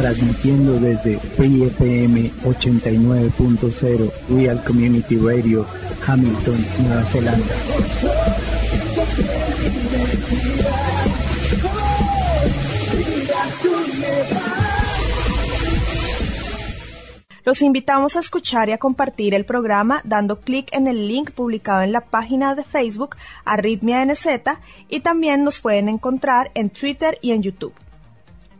[0.00, 5.66] transmitiendo desde Free FM 89.0 Real Community Radio,
[6.06, 7.54] Hamilton, Nueva Zelanda.
[17.44, 21.82] Los invitamos a escuchar y a compartir el programa dando clic en el link publicado
[21.82, 24.26] en la página de Facebook Arritmia NZ
[24.88, 27.74] y también nos pueden encontrar en Twitter y en YouTube.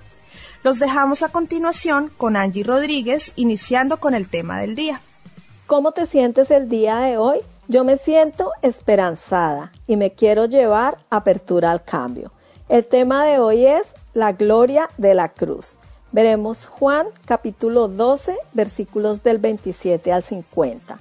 [0.63, 5.01] Los dejamos a continuación con Angie Rodríguez, iniciando con el tema del día.
[5.67, 7.39] ¿Cómo te sientes el día de hoy?
[7.67, 12.31] Yo me siento esperanzada y me quiero llevar apertura al cambio.
[12.69, 15.77] El tema de hoy es la gloria de la cruz.
[16.11, 20.99] Veremos Juan capítulo 12 versículos del 27 al 50.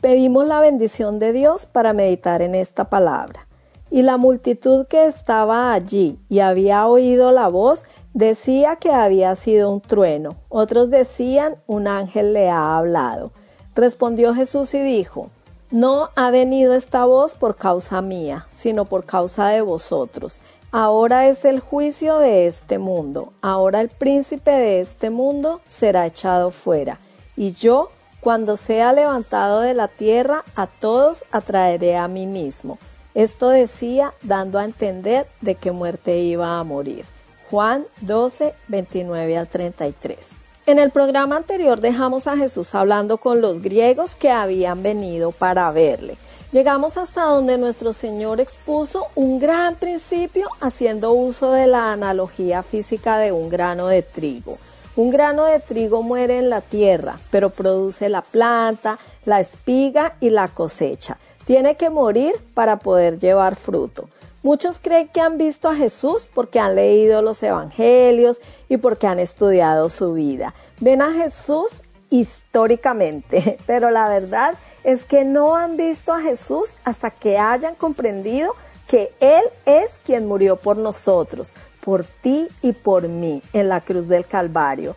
[0.00, 3.46] Pedimos la bendición de Dios para meditar en esta palabra.
[3.90, 7.84] Y la multitud que estaba allí y había oído la voz
[8.14, 10.36] decía que había sido un trueno.
[10.48, 13.30] Otros decían un ángel le ha hablado.
[13.74, 15.28] Respondió Jesús y dijo,
[15.70, 20.40] no ha venido esta voz por causa mía, sino por causa de vosotros
[20.78, 23.32] Ahora es el juicio de este mundo.
[23.40, 27.00] Ahora el príncipe de este mundo será echado fuera.
[27.34, 32.78] Y yo, cuando sea levantado de la tierra, a todos atraeré a mí mismo.
[33.14, 37.06] Esto decía dando a entender de qué muerte iba a morir.
[37.50, 40.28] Juan 12, 29 al 33.
[40.66, 45.70] En el programa anterior dejamos a Jesús hablando con los griegos que habían venido para
[45.70, 46.18] verle.
[46.52, 53.18] Llegamos hasta donde nuestro Señor expuso un gran principio haciendo uso de la analogía física
[53.18, 54.58] de un grano de trigo.
[54.94, 60.30] Un grano de trigo muere en la tierra, pero produce la planta, la espiga y
[60.30, 61.18] la cosecha.
[61.46, 64.08] Tiene que morir para poder llevar fruto.
[64.44, 69.18] Muchos creen que han visto a Jesús porque han leído los evangelios y porque han
[69.18, 70.54] estudiado su vida.
[70.78, 71.70] Ven a Jesús
[72.10, 74.54] históricamente, pero la verdad
[74.86, 78.54] es que no han visto a Jesús hasta que hayan comprendido
[78.86, 81.52] que Él es quien murió por nosotros,
[81.84, 84.94] por ti y por mí en la cruz del Calvario.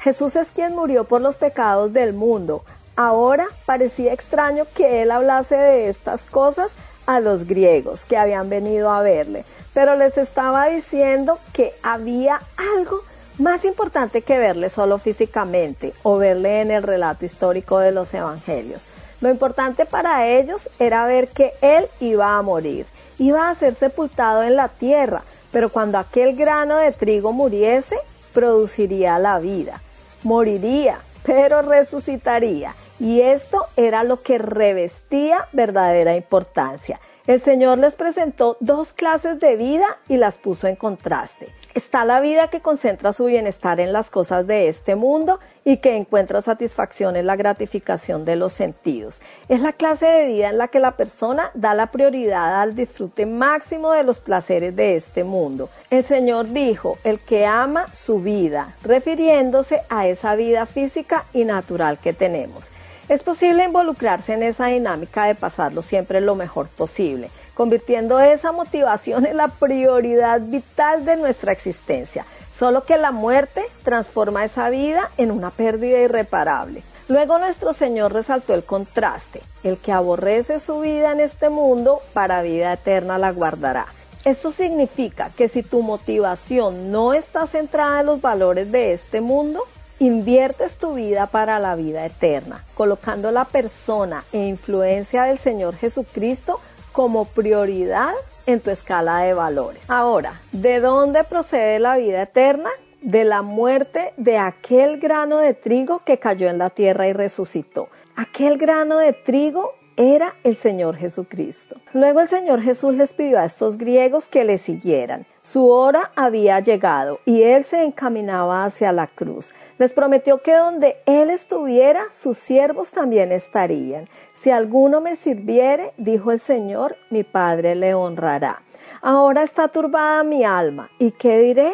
[0.00, 2.64] Jesús es quien murió por los pecados del mundo.
[2.96, 6.72] Ahora parecía extraño que Él hablase de estas cosas
[7.06, 12.40] a los griegos que habían venido a verle, pero les estaba diciendo que había
[12.76, 13.02] algo
[13.38, 18.86] más importante que verle solo físicamente o verle en el relato histórico de los evangelios.
[19.20, 22.86] Lo importante para ellos era ver que Él iba a morir,
[23.18, 25.22] iba a ser sepultado en la tierra,
[25.52, 27.96] pero cuando aquel grano de trigo muriese,
[28.32, 29.82] produciría la vida.
[30.22, 32.74] Moriría, pero resucitaría.
[32.98, 37.00] Y esto era lo que revestía verdadera importancia.
[37.26, 41.48] El Señor les presentó dos clases de vida y las puso en contraste.
[41.72, 45.96] Está la vida que concentra su bienestar en las cosas de este mundo y que
[45.96, 49.20] encuentra satisfacción en la gratificación de los sentidos.
[49.48, 53.24] Es la clase de vida en la que la persona da la prioridad al disfrute
[53.24, 55.68] máximo de los placeres de este mundo.
[55.90, 61.98] El Señor dijo, el que ama su vida, refiriéndose a esa vida física y natural
[61.98, 62.72] que tenemos.
[63.08, 69.26] Es posible involucrarse en esa dinámica de pasarlo siempre lo mejor posible convirtiendo esa motivación
[69.26, 72.24] en la prioridad vital de nuestra existencia.
[72.58, 76.82] Solo que la muerte transforma esa vida en una pérdida irreparable.
[77.08, 79.42] Luego nuestro Señor resaltó el contraste.
[79.62, 83.88] El que aborrece su vida en este mundo, para vida eterna la guardará.
[84.24, 89.64] Esto significa que si tu motivación no está centrada en los valores de este mundo,
[89.98, 96.58] inviertes tu vida para la vida eterna, colocando la persona e influencia del Señor Jesucristo
[97.00, 98.12] como prioridad
[98.44, 99.80] en tu escala de valores.
[99.88, 102.68] Ahora, ¿de dónde procede la vida eterna?
[103.00, 107.88] De la muerte de aquel grano de trigo que cayó en la tierra y resucitó.
[108.16, 111.76] Aquel grano de trigo era el Señor Jesucristo.
[111.94, 115.24] Luego el Señor Jesús les pidió a estos griegos que le siguieran.
[115.42, 119.52] Su hora había llegado y él se encaminaba hacia la cruz.
[119.78, 124.08] Les prometió que donde él estuviera, sus siervos también estarían.
[124.34, 128.62] Si alguno me sirviere, dijo el Señor, mi Padre le honrará.
[129.02, 130.90] Ahora está turbada mi alma.
[130.98, 131.72] ¿Y qué diré?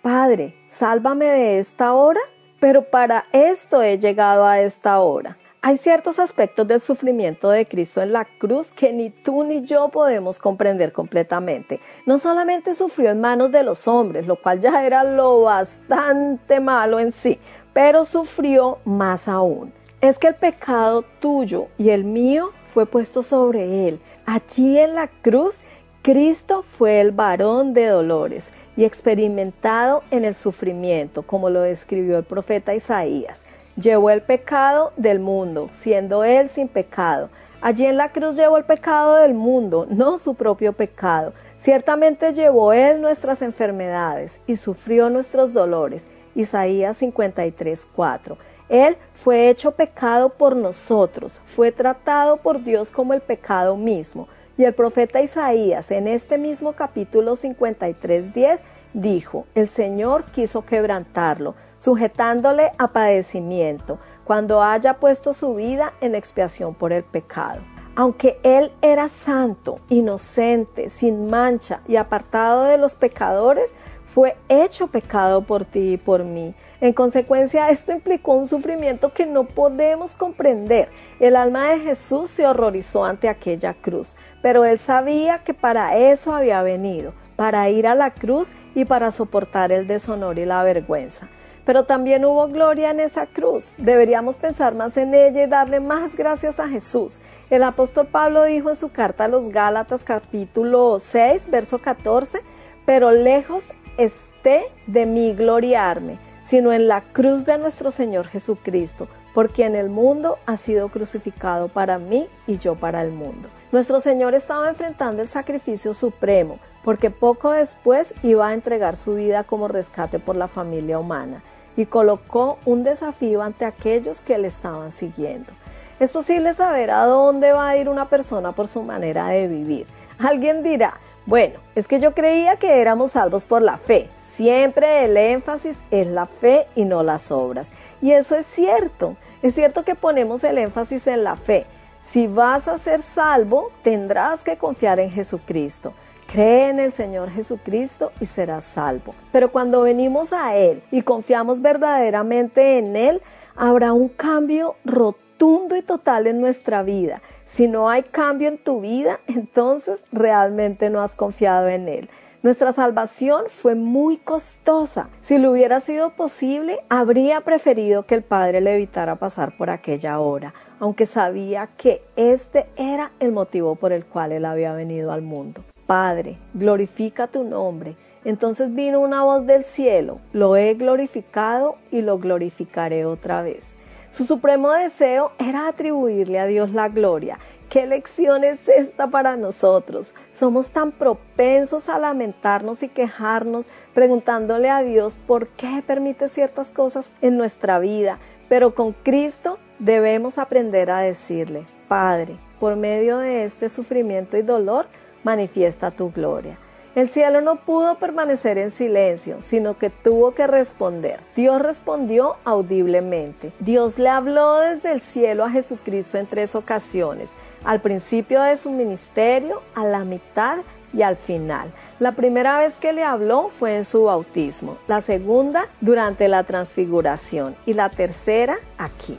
[0.00, 2.20] Padre, sálvame de esta hora.
[2.60, 5.36] Pero para esto he llegado a esta hora.
[5.64, 9.90] Hay ciertos aspectos del sufrimiento de Cristo en la cruz que ni tú ni yo
[9.90, 11.78] podemos comprender completamente.
[12.04, 16.98] No solamente sufrió en manos de los hombres, lo cual ya era lo bastante malo
[16.98, 17.38] en sí,
[17.72, 19.72] pero sufrió más aún.
[20.00, 24.00] Es que el pecado tuyo y el mío fue puesto sobre él.
[24.26, 25.60] Allí en la cruz,
[26.02, 28.42] Cristo fue el varón de dolores
[28.76, 33.42] y experimentado en el sufrimiento, como lo describió el profeta Isaías.
[33.76, 37.30] Llevó el pecado del mundo, siendo él sin pecado.
[37.62, 41.32] Allí en la cruz llevó el pecado del mundo, no su propio pecado.
[41.62, 46.04] Ciertamente llevó él nuestras enfermedades y sufrió nuestros dolores.
[46.34, 48.36] Isaías 53, 4.
[48.68, 54.28] Él fue hecho pecado por nosotros, fue tratado por Dios como el pecado mismo.
[54.58, 58.60] Y el profeta Isaías en este mismo capítulo 53, 10
[58.92, 66.74] dijo, el Señor quiso quebrantarlo sujetándole a padecimiento, cuando haya puesto su vida en expiación
[66.74, 67.60] por el pecado.
[67.96, 73.74] Aunque él era santo, inocente, sin mancha y apartado de los pecadores,
[74.14, 76.54] fue hecho pecado por ti y por mí.
[76.80, 80.88] En consecuencia, esto implicó un sufrimiento que no podemos comprender.
[81.18, 86.32] El alma de Jesús se horrorizó ante aquella cruz, pero él sabía que para eso
[86.32, 91.28] había venido, para ir a la cruz y para soportar el deshonor y la vergüenza.
[91.64, 93.72] Pero también hubo gloria en esa cruz.
[93.78, 97.20] Deberíamos pensar más en ella y darle más gracias a Jesús.
[97.50, 102.40] El apóstol Pablo dijo en su carta a los Gálatas capítulo 6, verso 14,
[102.84, 103.62] pero lejos
[103.96, 106.18] esté de mí gloriarme,
[106.48, 111.68] sino en la cruz de nuestro Señor Jesucristo, por quien el mundo ha sido crucificado
[111.68, 113.48] para mí y yo para el mundo.
[113.70, 119.44] Nuestro Señor estaba enfrentando el sacrificio supremo, porque poco después iba a entregar su vida
[119.44, 121.42] como rescate por la familia humana
[121.76, 125.52] y colocó un desafío ante aquellos que le estaban siguiendo.
[126.00, 129.86] Es posible saber a dónde va a ir una persona por su manera de vivir.
[130.18, 130.94] Alguien dirá,
[131.26, 134.08] bueno, es que yo creía que éramos salvos por la fe.
[134.34, 137.68] Siempre el énfasis es la fe y no las obras.
[138.00, 139.16] Y eso es cierto.
[139.42, 141.66] Es cierto que ponemos el énfasis en la fe.
[142.10, 145.92] Si vas a ser salvo, tendrás que confiar en Jesucristo.
[146.32, 149.14] Cree en el Señor Jesucristo y serás salvo.
[149.32, 153.20] Pero cuando venimos a Él y confiamos verdaderamente en Él,
[153.54, 157.20] habrá un cambio rotundo y total en nuestra vida.
[157.44, 162.08] Si no hay cambio en tu vida, entonces realmente no has confiado en Él.
[162.42, 165.10] Nuestra salvación fue muy costosa.
[165.20, 170.18] Si lo hubiera sido posible, habría preferido que el Padre le evitara pasar por aquella
[170.18, 175.22] hora, aunque sabía que este era el motivo por el cual Él había venido al
[175.22, 175.62] mundo.
[175.86, 177.94] Padre, glorifica tu nombre.
[178.24, 183.76] Entonces vino una voz del cielo, lo he glorificado y lo glorificaré otra vez.
[184.10, 187.38] Su supremo deseo era atribuirle a Dios la gloria.
[187.70, 190.12] ¿Qué lección es esta para nosotros?
[190.32, 197.08] Somos tan propensos a lamentarnos y quejarnos preguntándole a Dios por qué permite ciertas cosas
[197.22, 198.18] en nuestra vida,
[198.52, 204.88] pero con Cristo debemos aprender a decirle, Padre, por medio de este sufrimiento y dolor,
[205.24, 206.58] manifiesta tu gloria.
[206.94, 211.20] El cielo no pudo permanecer en silencio, sino que tuvo que responder.
[211.34, 213.52] Dios respondió audiblemente.
[213.58, 217.30] Dios le habló desde el cielo a Jesucristo en tres ocasiones,
[217.64, 220.58] al principio de su ministerio, a la mitad
[220.92, 221.72] y al final.
[222.02, 227.54] La primera vez que le habló fue en su bautismo, la segunda durante la transfiguración
[227.64, 229.16] y la tercera aquí.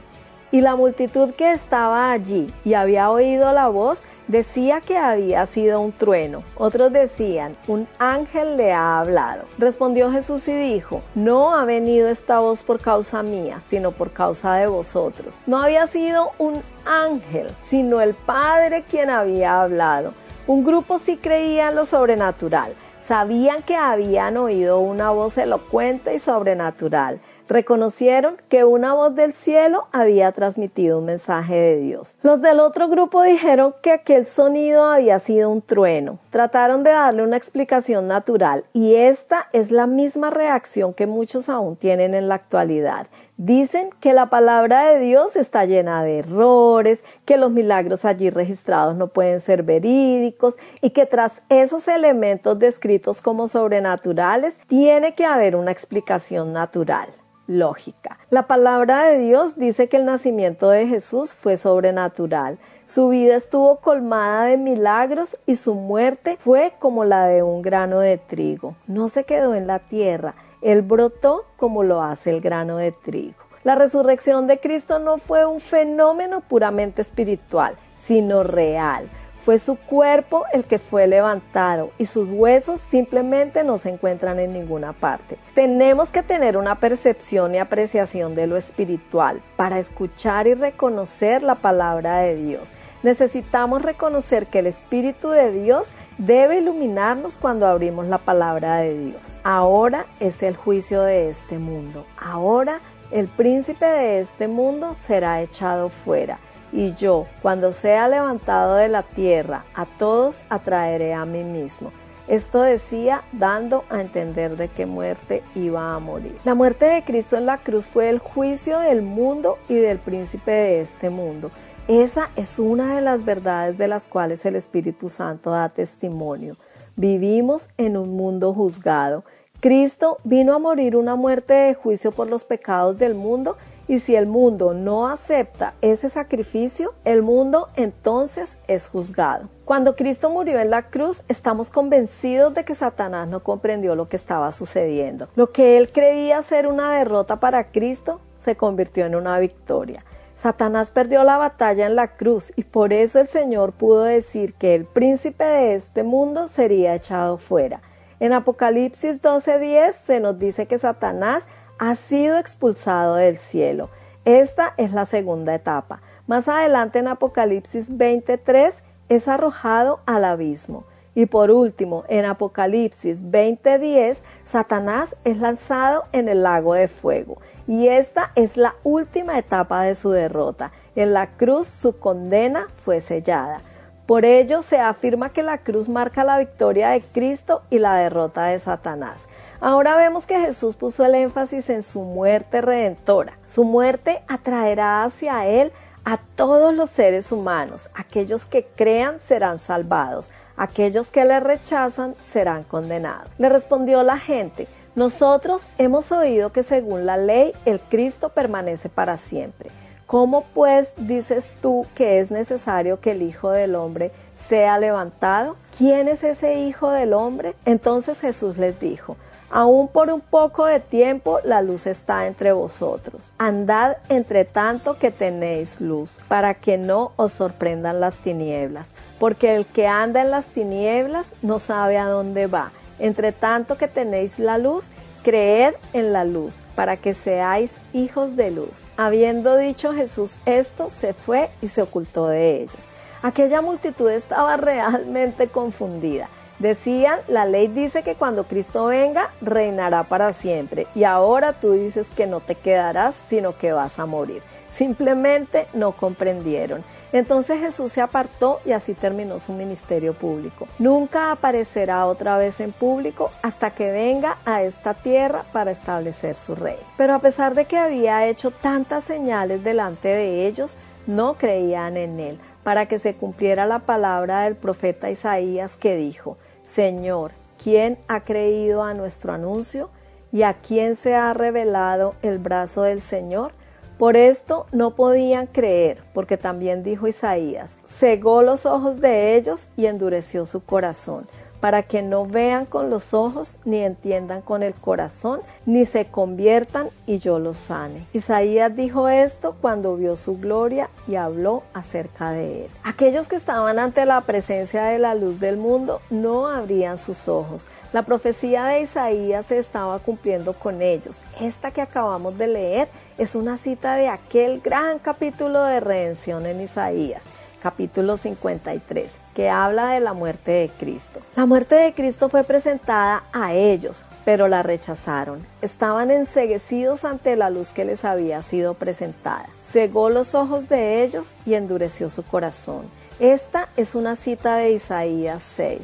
[0.52, 5.80] Y la multitud que estaba allí y había oído la voz decía que había sido
[5.80, 6.44] un trueno.
[6.58, 9.44] Otros decían, un ángel le ha hablado.
[9.58, 14.56] Respondió Jesús y dijo, no ha venido esta voz por causa mía, sino por causa
[14.56, 15.40] de vosotros.
[15.48, 20.13] No había sido un ángel, sino el Padre quien había hablado.
[20.45, 22.73] Un grupo sí creía en lo sobrenatural.
[23.00, 27.21] Sabían que habían oído una voz elocuente y sobrenatural
[27.53, 32.15] reconocieron que una voz del cielo había transmitido un mensaje de Dios.
[32.24, 36.17] Los del otro grupo dijeron que aquel sonido había sido un trueno.
[36.31, 41.75] Trataron de darle una explicación natural y esta es la misma reacción que muchos aún
[41.75, 43.05] tienen en la actualidad.
[43.38, 48.95] Dicen que la palabra de Dios está llena de errores, que los milagros allí registrados
[48.95, 55.55] no pueden ser verídicos y que tras esos elementos descritos como sobrenaturales tiene que haber
[55.55, 57.10] una explicación natural
[57.47, 58.17] lógica.
[58.29, 62.57] La palabra de Dios dice que el nacimiento de Jesús fue sobrenatural.
[62.85, 68.00] Su vida estuvo colmada de milagros y su muerte fue como la de un grano
[68.00, 68.75] de trigo.
[68.88, 73.35] No se quedó en la tierra, él brotó como lo hace el grano de trigo.
[73.63, 79.09] La resurrección de Cristo no fue un fenómeno puramente espiritual, sino real.
[79.43, 84.53] Fue su cuerpo el que fue levantado y sus huesos simplemente no se encuentran en
[84.53, 85.38] ninguna parte.
[85.53, 91.55] Tenemos que tener una percepción y apreciación de lo espiritual para escuchar y reconocer la
[91.55, 92.71] palabra de Dios.
[93.03, 99.39] Necesitamos reconocer que el Espíritu de Dios debe iluminarnos cuando abrimos la palabra de Dios.
[99.43, 102.05] Ahora es el juicio de este mundo.
[102.17, 102.79] Ahora
[103.12, 106.39] el príncipe de este mundo será echado fuera
[106.74, 111.92] y yo, cuando sea levantado de la tierra, a todos atraeré a mí mismo.
[112.27, 116.36] Esto decía dando a entender de qué muerte iba a morir.
[116.46, 120.51] La muerte de Cristo en la cruz fue el juicio del mundo y del príncipe
[120.51, 121.51] de este mundo.
[121.88, 126.56] Esa es una de las verdades de las cuales el Espíritu Santo da testimonio.
[126.96, 129.25] Vivimos en un mundo juzgado.
[129.60, 134.16] Cristo vino a morir una muerte de juicio por los pecados del mundo y si
[134.16, 139.50] el mundo no acepta ese sacrificio, el mundo entonces es juzgado.
[139.66, 144.18] Cuando Cristo murió en la cruz, estamos convencidos de que Satanás no comprendió lo que
[144.18, 145.28] estaba sucediendo.
[145.36, 150.04] Lo que él creía ser una derrota para Cristo se convirtió en una victoria.
[150.36, 154.75] Satanás perdió la batalla en la cruz y por eso el Señor pudo decir que
[154.75, 157.82] el príncipe de este mundo sería echado fuera.
[158.20, 161.48] En Apocalipsis 12:10 se nos dice que Satanás
[161.90, 163.90] ha sido expulsado del cielo.
[164.24, 166.00] Esta es la segunda etapa.
[166.28, 168.74] Más adelante en Apocalipsis 23
[169.10, 170.86] es arrojado al abismo.
[171.13, 177.40] Y por último, en Apocalipsis 20:10, Satanás es lanzado en el lago de fuego.
[177.68, 180.72] Y esta es la última etapa de su derrota.
[180.96, 183.60] En la cruz su condena fue sellada.
[184.06, 188.46] Por ello se afirma que la cruz marca la victoria de Cristo y la derrota
[188.46, 189.28] de Satanás.
[189.65, 193.38] Ahora vemos que Jesús puso el énfasis en su muerte redentora.
[193.46, 195.72] Su muerte atraerá hacia Él
[196.03, 197.88] a todos los seres humanos.
[197.96, 200.32] Aquellos que crean serán salvados.
[200.58, 203.29] Aquellos que le rechazan serán condenados.
[203.38, 209.15] Le respondió la gente, nosotros hemos oído que según la ley el Cristo permanece para
[209.15, 209.70] siempre.
[210.08, 214.12] ¿Cómo pues dices tú que es necesario que el Hijo del Hombre
[214.50, 215.55] sea levantado?
[215.77, 217.55] ¿Quién es ese Hijo del Hombre?
[217.63, 219.15] Entonces Jesús les dijo,
[219.55, 223.33] Aún por un poco de tiempo la luz está entre vosotros.
[223.38, 228.88] Andad entre tanto que tenéis luz, para que no os sorprendan las tinieblas,
[229.19, 232.72] porque el que anda en las tinieblas no sabe a dónde va.
[232.98, 234.86] Entre tanto que tenéis la luz,
[235.22, 238.86] creed en la luz, para que seáis hijos de luz.
[238.98, 242.89] Habiendo dicho Jesús esto, se fue y se ocultó de ellos.
[243.22, 246.27] Aquella multitud estaba realmente confundida
[246.63, 250.88] Decían, la ley dice que cuando Cristo venga, reinará para siempre.
[250.96, 254.41] Y ahora tú dices que no te quedarás, sino que vas a morir.
[254.70, 256.86] Simplemente no comprendieron.
[257.12, 260.65] Entonces Jesús se apartó y así terminó su ministerio público.
[260.79, 266.55] Nunca aparecerá otra vez en público hasta que venga a esta tierra para establecer su
[266.55, 266.77] rey.
[266.96, 270.77] Pero a pesar de que había hecho tantas señales delante de ellos,
[271.08, 276.38] no creían en él, para que se cumpliera la palabra del profeta Isaías que dijo,
[276.63, 279.89] Señor, quién ha creído a nuestro anuncio
[280.32, 283.51] y a quién se ha revelado el brazo del Señor?
[283.98, 289.86] Por esto no podían creer, porque también dijo Isaías, cegó los ojos de ellos y
[289.86, 291.27] endureció su corazón,
[291.63, 296.89] para que no vean con los ojos, ni entiendan con el corazón, ni se conviertan
[297.08, 298.05] y yo los sane.
[298.12, 302.72] Isaías dijo esto cuando vio su gloria y habló acerca de él.
[302.84, 307.63] Aquellos que estaban ante la presencia de la luz del mundo no abrían sus ojos,
[307.93, 311.15] la profecía de Isaías se estaba cumpliendo con ellos.
[311.39, 316.60] Esta que acabamos de leer es una cita de aquel gran capítulo de redención en
[316.60, 317.24] Isaías,
[317.62, 321.20] capítulo 53, que habla de la muerte de Cristo.
[321.36, 325.46] La muerte de Cristo fue presentada a ellos, pero la rechazaron.
[325.62, 329.48] Estaban enseguecidos ante la luz que les había sido presentada.
[329.72, 332.86] Cegó los ojos de ellos y endureció su corazón.
[333.20, 335.80] Esta es una cita de Isaías 6.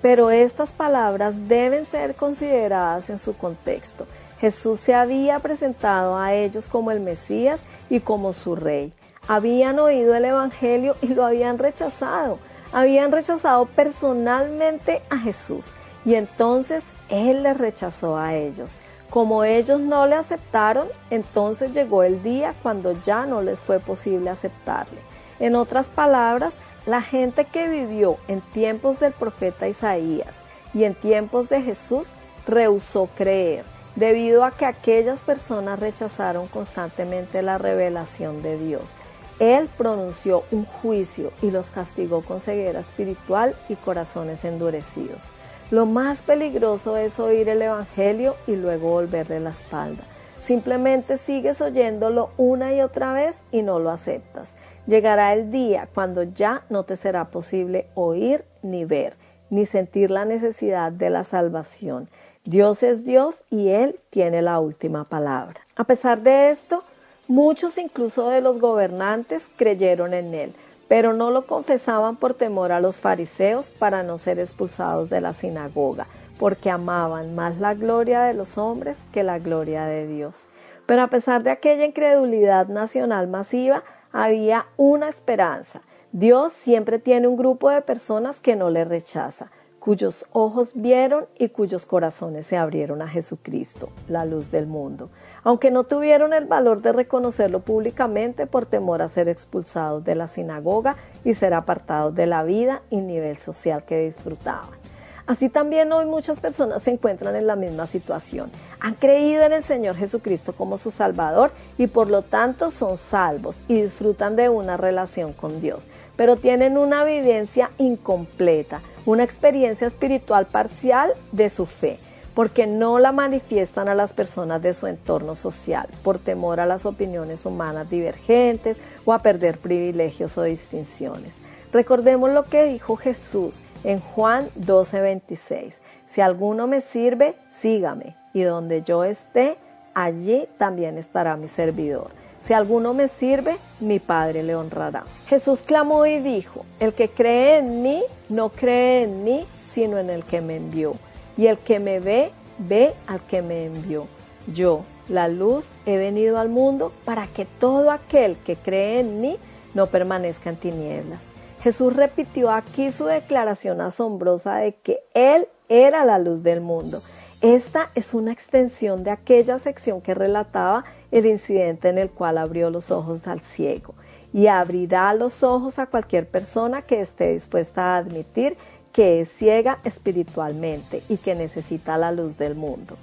[0.00, 4.06] Pero estas palabras deben ser consideradas en su contexto.
[4.40, 8.92] Jesús se había presentado a ellos como el Mesías y como su rey.
[9.28, 12.38] Habían oído el Evangelio y lo habían rechazado.
[12.72, 15.66] Habían rechazado personalmente a Jesús
[16.04, 18.70] y entonces Él les rechazó a ellos.
[19.10, 24.30] Como ellos no le aceptaron, entonces llegó el día cuando ya no les fue posible
[24.30, 24.98] aceptarle.
[25.38, 26.54] En otras palabras,
[26.86, 30.40] la gente que vivió en tiempos del profeta Isaías
[30.72, 32.08] y en tiempos de Jesús
[32.46, 33.64] rehusó creer,
[33.96, 38.94] debido a que aquellas personas rechazaron constantemente la revelación de Dios.
[39.38, 45.30] Él pronunció un juicio y los castigó con ceguera espiritual y corazones endurecidos.
[45.70, 50.04] Lo más peligroso es oír el Evangelio y luego volverle la espalda.
[50.42, 54.56] Simplemente sigues oyéndolo una y otra vez y no lo aceptas.
[54.86, 59.16] Llegará el día cuando ya no te será posible oír ni ver,
[59.50, 62.08] ni sentir la necesidad de la salvación.
[62.44, 65.60] Dios es Dios y Él tiene la última palabra.
[65.76, 66.82] A pesar de esto,
[67.28, 70.54] muchos incluso de los gobernantes creyeron en Él,
[70.88, 75.32] pero no lo confesaban por temor a los fariseos para no ser expulsados de la
[75.32, 76.06] sinagoga,
[76.38, 80.42] porque amaban más la gloria de los hombres que la gloria de Dios.
[80.86, 85.80] Pero a pesar de aquella incredulidad nacional masiva, había una esperanza.
[86.12, 91.48] Dios siempre tiene un grupo de personas que no le rechaza, cuyos ojos vieron y
[91.48, 95.08] cuyos corazones se abrieron a Jesucristo, la luz del mundo,
[95.44, 100.28] aunque no tuvieron el valor de reconocerlo públicamente por temor a ser expulsados de la
[100.28, 104.82] sinagoga y ser apartados de la vida y nivel social que disfrutaban.
[105.24, 108.50] Así también hoy muchas personas se encuentran en la misma situación.
[108.80, 113.56] Han creído en el Señor Jesucristo como su Salvador y por lo tanto son salvos
[113.68, 120.46] y disfrutan de una relación con Dios, pero tienen una vivencia incompleta, una experiencia espiritual
[120.46, 121.98] parcial de su fe
[122.34, 126.86] porque no la manifiestan a las personas de su entorno social, por temor a las
[126.86, 131.34] opiniones humanas divergentes o a perder privilegios o distinciones.
[131.72, 135.74] Recordemos lo que dijo Jesús en Juan 12:26.
[136.06, 139.56] Si alguno me sirve, sígame, y donde yo esté,
[139.94, 142.10] allí también estará mi servidor.
[142.46, 145.04] Si alguno me sirve, mi Padre le honrará.
[145.28, 150.10] Jesús clamó y dijo, el que cree en mí, no cree en mí, sino en
[150.10, 150.96] el que me envió.
[151.36, 154.06] Y el que me ve, ve al que me envió.
[154.52, 159.36] Yo, la luz, he venido al mundo para que todo aquel que cree en mí
[159.74, 161.20] no permanezca en tinieblas.
[161.62, 167.02] Jesús repitió aquí su declaración asombrosa de que Él era la luz del mundo.
[167.40, 172.70] Esta es una extensión de aquella sección que relataba el incidente en el cual abrió
[172.70, 173.94] los ojos al ciego
[174.32, 178.56] y abrirá los ojos a cualquier persona que esté dispuesta a admitir
[178.92, 182.96] que es ciega espiritualmente y que necesita la luz del mundo.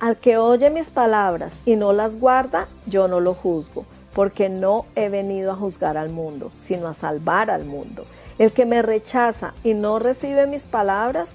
[0.00, 3.84] Al que oye mis palabras y no las guarda, yo no lo juzgo
[4.18, 8.04] porque no he venido a juzgar al mundo, sino a salvar al mundo.
[8.38, 11.28] El que me rechaza y no recibe mis palabras,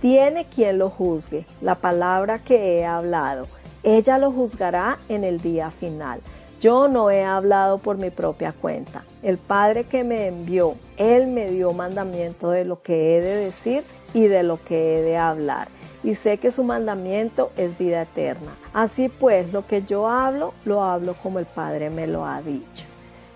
[0.00, 3.46] tiene quien lo juzgue, la palabra que he hablado.
[3.82, 6.20] Ella lo juzgará en el día final.
[6.60, 9.04] Yo no he hablado por mi propia cuenta.
[9.22, 13.82] El Padre que me envió, Él me dio mandamiento de lo que he de decir
[14.14, 15.68] y de lo que he de hablar
[16.02, 18.52] y sé que su mandamiento es vida eterna.
[18.72, 22.84] Así pues, lo que yo hablo, lo hablo como el Padre me lo ha dicho.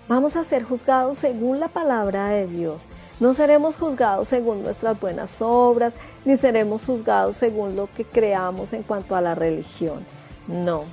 [0.07, 2.83] Vamos a ser juzgados según la palabra de Dios.
[3.19, 5.93] No seremos juzgados según nuestras buenas obras,
[6.25, 10.05] ni seremos juzgados según lo que creamos en cuanto a la religión.
[10.47, 10.83] No,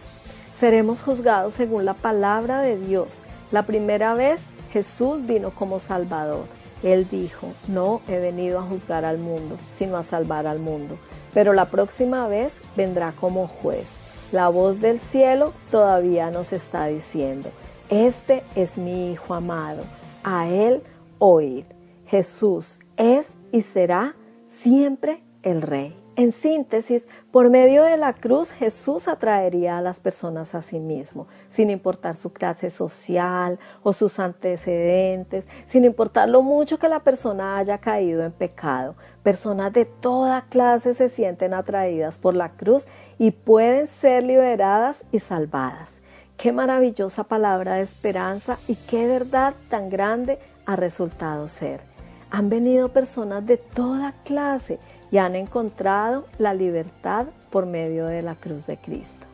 [0.63, 3.09] seremos juzgados según la palabra de Dios.
[3.51, 4.41] La primera vez
[4.73, 6.45] Jesús vino como Salvador.
[6.85, 10.99] Él dijo, no he venido a juzgar al mundo, sino a salvar al mundo.
[11.35, 13.97] pero la próxima vez vendrá como juez.
[14.31, 17.51] La voz del cielo todavía nos está diciendo,
[17.89, 19.83] este es mi Hijo amado,
[20.23, 20.85] a Él
[21.19, 21.65] oíd.
[22.07, 24.15] Jesús es y será
[24.63, 25.97] siempre el Rey.
[26.15, 31.27] En síntesis, por medio de la cruz Jesús atraería a las personas a sí mismo,
[31.51, 37.57] sin importar su clase social o sus antecedentes, sin importar lo mucho que la persona
[37.57, 38.97] haya caído en pecado.
[39.23, 42.87] Personas de toda clase se sienten atraídas por la cruz
[43.19, 46.03] y pueden ser liberadas y salvadas.
[46.37, 51.81] Qué maravillosa palabra de esperanza y qué verdad tan grande ha resultado ser.
[52.31, 54.79] Han venido personas de toda clase
[55.13, 59.32] y han encontrado la libertad por medio de la cruz de Cristo.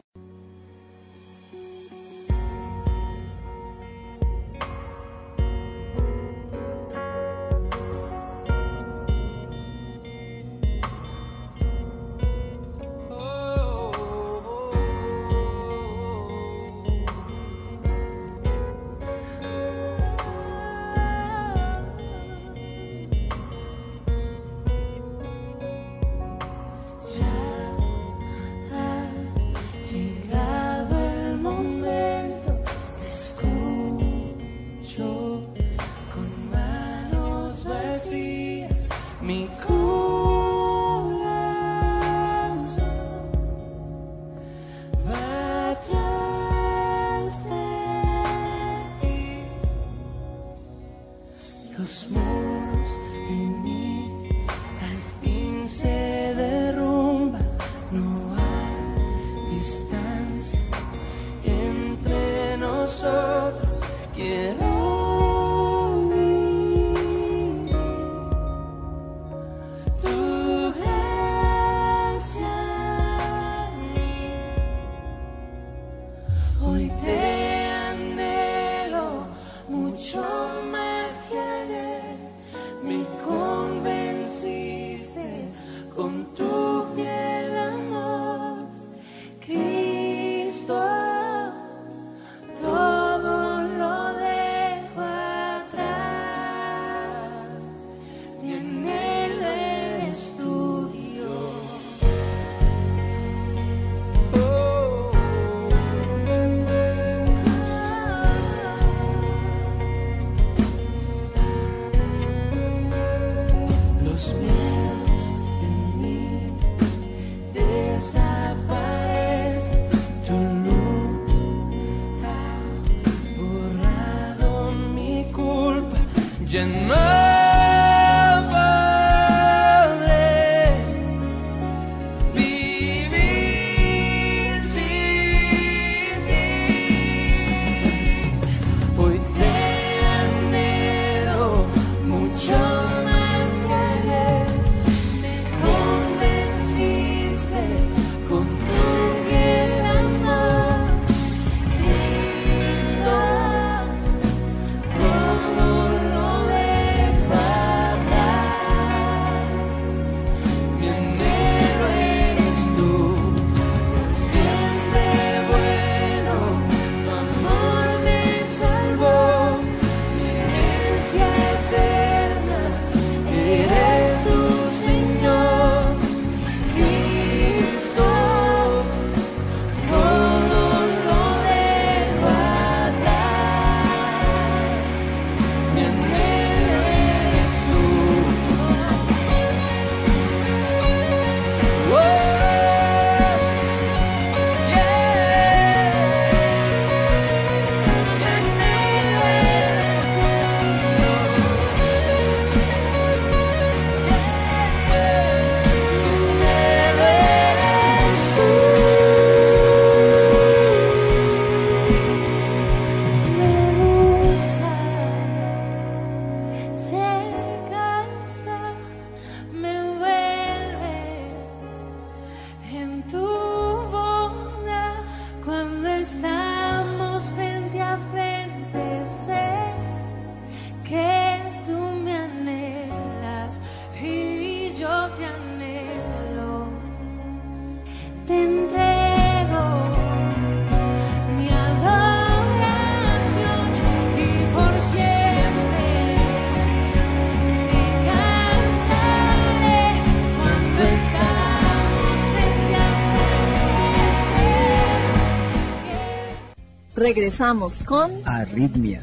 [257.39, 259.01] Regresamos con Arritmia.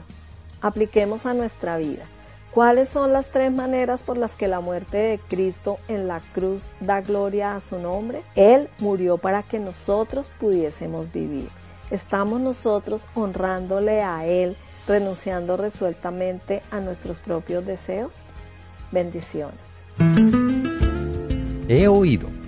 [0.60, 2.04] Apliquemos a nuestra vida.
[2.50, 6.64] ¿Cuáles son las tres maneras por las que la muerte de Cristo en la cruz
[6.80, 8.22] da gloria a su nombre?
[8.34, 11.48] Él murió para que nosotros pudiésemos vivir.
[11.92, 14.56] ¿Estamos nosotros honrándole a Él,
[14.88, 18.12] renunciando resueltamente a nuestros propios deseos?
[18.90, 19.58] Bendiciones.
[21.68, 22.39] He oído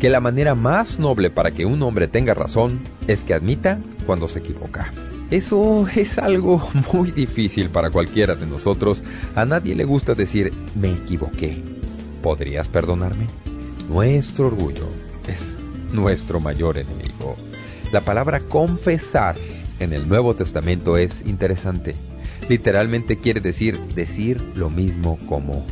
[0.00, 4.28] que la manera más noble para que un hombre tenga razón es que admita cuando
[4.28, 4.90] se equivoca.
[5.30, 6.60] Eso es algo
[6.94, 9.04] muy difícil para cualquiera de nosotros.
[9.34, 11.62] A nadie le gusta decir me equivoqué.
[12.22, 13.26] ¿Podrías perdonarme?
[13.90, 14.88] Nuestro orgullo
[15.28, 15.56] es
[15.92, 17.36] nuestro mayor enemigo.
[17.92, 19.36] La palabra confesar
[19.80, 21.94] en el Nuevo Testamento es interesante.
[22.48, 25.66] Literalmente quiere decir decir lo mismo como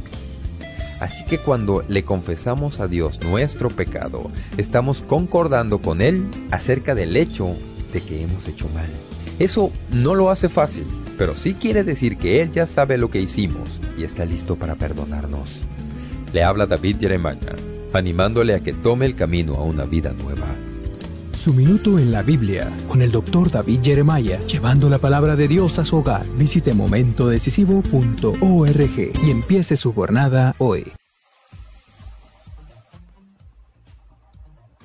[1.00, 7.16] Así que cuando le confesamos a Dios nuestro pecado, estamos concordando con Él acerca del
[7.16, 7.56] hecho
[7.92, 8.88] de que hemos hecho mal.
[9.38, 10.84] Eso no lo hace fácil,
[11.16, 14.74] pero sí quiere decir que Él ya sabe lo que hicimos y está listo para
[14.74, 15.61] perdonarnos.
[16.32, 17.38] Le habla David Jeremiah,
[17.92, 20.46] animándole a que tome el camino a una vida nueva.
[21.48, 25.78] Su minuto en la Biblia con el doctor David Jeremiah, llevando la palabra de Dios
[25.78, 26.26] a su hogar.
[26.37, 30.92] Visite momentodecisivo.org y empiece su jornada hoy.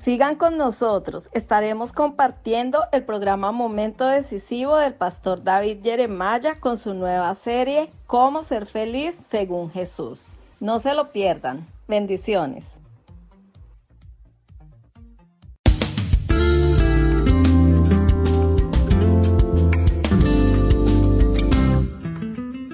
[0.06, 6.94] Sigan con nosotros, estaremos compartiendo el programa Momento Decisivo del pastor David Jeremiah con su
[6.94, 10.22] nueva serie Cómo ser feliz según Jesús.
[10.62, 11.68] No se lo pierdan.
[11.90, 12.73] Bendiciones.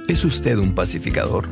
[0.10, 1.46] ¿Es usted un pacificador?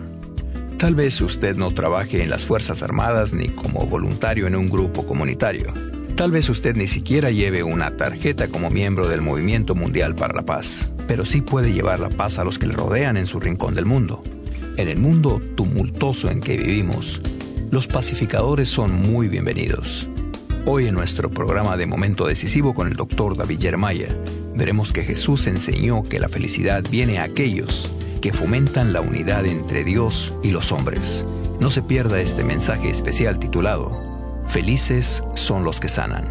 [0.79, 5.05] Tal vez usted no trabaje en las Fuerzas Armadas ni como voluntario en un grupo
[5.05, 5.71] comunitario.
[6.15, 10.41] Tal vez usted ni siquiera lleve una tarjeta como miembro del Movimiento Mundial para la
[10.41, 13.75] Paz, pero sí puede llevar la paz a los que le rodean en su rincón
[13.75, 14.23] del mundo.
[14.77, 17.21] En el mundo tumultuoso en que vivimos,
[17.69, 20.07] los pacificadores son muy bienvenidos.
[20.65, 23.37] Hoy en nuestro programa de Momento Decisivo con el Dr.
[23.37, 24.09] David Jeremiah,
[24.55, 27.91] veremos que Jesús enseñó que la felicidad viene a aquellos
[28.27, 31.25] que fomentan la unidad entre Dios y los hombres.
[31.61, 33.89] No se pierda este mensaje especial titulado
[34.49, 36.25] Felices son los que sanan.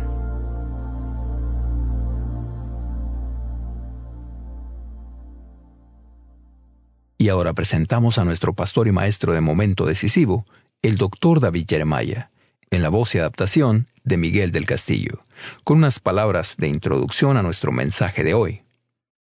[7.17, 10.45] Y ahora presentamos a nuestro pastor y maestro de momento decisivo,
[10.83, 12.29] el doctor David Jeremiah,
[12.69, 15.25] en la voz y adaptación de Miguel del Castillo,
[15.65, 18.65] con unas palabras de introducción a nuestro mensaje de hoy.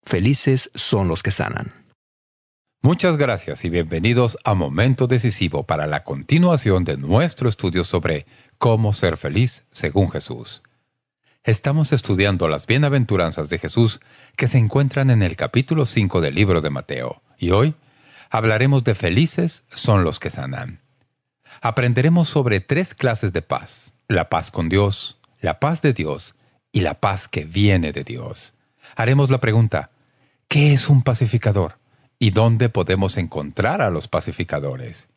[0.05, 1.86] Felices son los que sanan.
[2.87, 8.25] Muchas gracias y bienvenidos a Momento Decisivo para la continuación de nuestro estudio sobre
[8.57, 10.63] cómo ser feliz según Jesús.
[11.43, 13.99] Estamos estudiando las bienaventuranzas de Jesús
[14.37, 17.75] que se encuentran en el capítulo 5 del libro de Mateo, y hoy
[18.29, 20.79] hablaremos de felices son los que sanan.
[21.59, 26.35] Aprenderemos sobre tres clases de paz, la paz con Dios, la paz de Dios
[26.71, 28.53] y la paz que viene de Dios.
[28.95, 29.89] Haremos la pregunta,
[30.47, 31.75] ¿qué es un pacificador?
[32.19, 35.07] ¿Y dónde podemos encontrar a los pacificadores?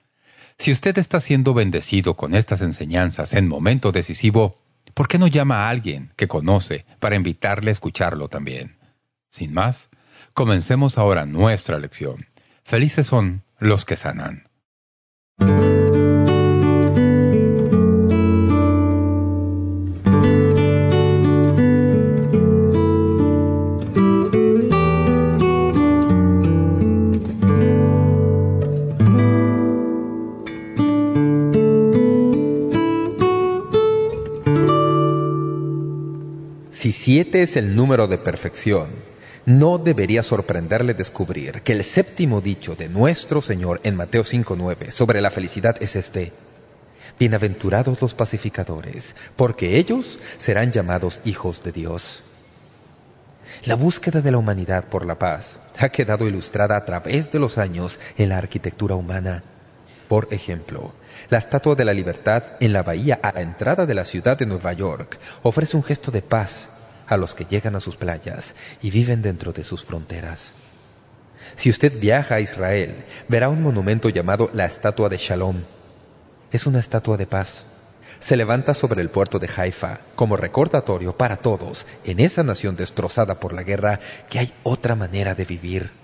[0.58, 4.58] Si usted está siendo bendecido con estas enseñanzas en momento decisivo,
[4.92, 8.76] ¿por qué no llama a alguien que conoce para invitarle a escucharlo también?
[9.30, 9.88] Sin más,
[10.34, 12.26] comencemos ahora nuestra lección.
[12.64, 14.49] Felices son los que sanan.
[36.80, 38.88] Si siete es el número de perfección,
[39.44, 45.20] no debería sorprenderle descubrir que el séptimo dicho de nuestro Señor en Mateo 5.9 sobre
[45.20, 46.32] la felicidad es este.
[47.18, 52.22] Bienaventurados los pacificadores, porque ellos serán llamados hijos de Dios.
[53.66, 57.58] La búsqueda de la humanidad por la paz ha quedado ilustrada a través de los
[57.58, 59.42] años en la arquitectura humana.
[60.10, 60.92] Por ejemplo,
[61.28, 64.44] la Estatua de la Libertad en la bahía a la entrada de la ciudad de
[64.44, 66.68] Nueva York ofrece un gesto de paz
[67.06, 70.52] a los que llegan a sus playas y viven dentro de sus fronteras.
[71.54, 75.58] Si usted viaja a Israel, verá un monumento llamado la Estatua de Shalom.
[76.50, 77.66] Es una estatua de paz.
[78.18, 83.38] Se levanta sobre el puerto de Haifa como recordatorio para todos en esa nación destrozada
[83.38, 86.00] por la guerra que hay otra manera de vivir.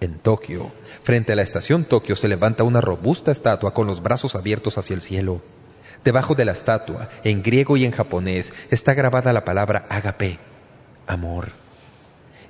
[0.00, 0.70] En Tokio,
[1.02, 4.94] frente a la estación Tokio se levanta una robusta estatua con los brazos abiertos hacia
[4.94, 5.42] el cielo.
[6.04, 10.38] Debajo de la estatua, en griego y en japonés, está grabada la palabra agape,
[11.08, 11.48] amor.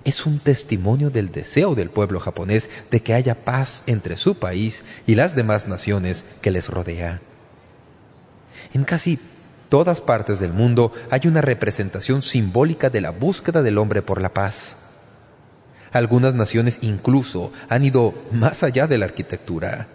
[0.04, 4.84] Es un testimonio del deseo del pueblo japonés de que haya paz entre su país
[5.06, 7.20] y las demás naciones que les rodea.
[8.74, 9.18] En casi
[9.70, 14.34] todas partes del mundo hay una representación simbólica de la búsqueda del hombre por la
[14.34, 14.76] paz.
[15.92, 19.88] Algunas naciones incluso han ido más allá de la arquitectura.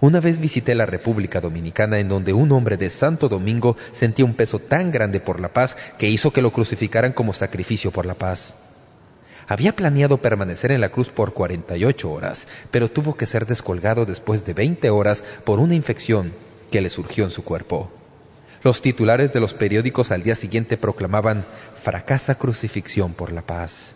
[0.00, 4.34] Una vez visité la República Dominicana en donde un hombre de Santo Domingo sentía un
[4.34, 8.14] peso tan grande por la paz que hizo que lo crucificaran como sacrificio por la
[8.14, 8.54] paz.
[9.46, 14.44] Había planeado permanecer en la cruz por 48 horas, pero tuvo que ser descolgado después
[14.44, 16.32] de 20 horas por una infección
[16.72, 17.88] que le surgió en su cuerpo.
[18.64, 21.44] Los titulares de los periódicos al día siguiente proclamaban
[21.80, 23.94] «Fracasa crucifixión por la paz».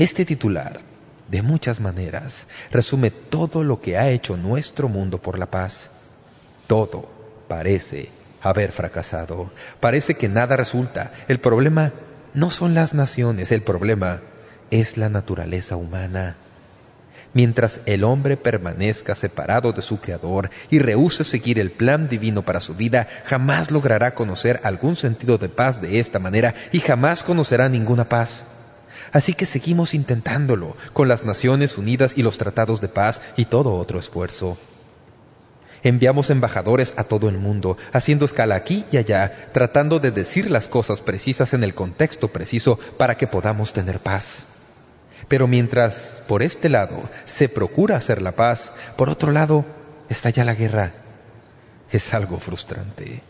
[0.00, 0.80] Este titular,
[1.28, 5.90] de muchas maneras, resume todo lo que ha hecho nuestro mundo por la paz.
[6.66, 7.10] Todo
[7.48, 8.08] parece
[8.40, 9.50] haber fracasado.
[9.78, 11.12] Parece que nada resulta.
[11.28, 11.92] El problema
[12.32, 14.22] no son las naciones, el problema
[14.70, 16.36] es la naturaleza humana.
[17.34, 22.62] Mientras el hombre permanezca separado de su Creador y rehúse seguir el plan divino para
[22.62, 27.68] su vida, jamás logrará conocer algún sentido de paz de esta manera y jamás conocerá
[27.68, 28.46] ninguna paz.
[29.12, 33.74] Así que seguimos intentándolo con las Naciones Unidas y los tratados de paz y todo
[33.74, 34.58] otro esfuerzo.
[35.82, 40.68] Enviamos embajadores a todo el mundo, haciendo escala aquí y allá, tratando de decir las
[40.68, 44.44] cosas precisas en el contexto preciso para que podamos tener paz.
[45.28, 49.64] Pero mientras por este lado se procura hacer la paz, por otro lado
[50.08, 50.92] estalla la guerra.
[51.90, 53.22] Es algo frustrante.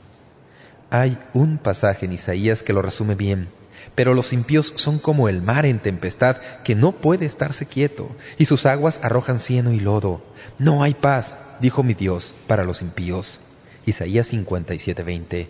[0.91, 3.60] Hay un pasaje en Isaías que lo resume bien.
[4.01, 8.09] Pero los impíos son como el mar en tempestad que no puede estarse quieto,
[8.39, 10.23] y sus aguas arrojan cieno y lodo.
[10.59, 13.41] No hay paz, dijo mi Dios, para los impíos.
[13.85, 15.49] Isaías 57:20.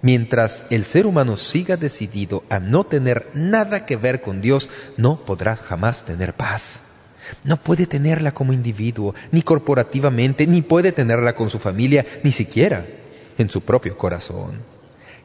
[0.00, 5.16] Mientras el ser humano siga decidido a no tener nada que ver con Dios, no
[5.18, 6.80] podrás jamás tener paz.
[7.44, 12.86] No puede tenerla como individuo, ni corporativamente, ni puede tenerla con su familia, ni siquiera
[13.36, 14.52] en su propio corazón.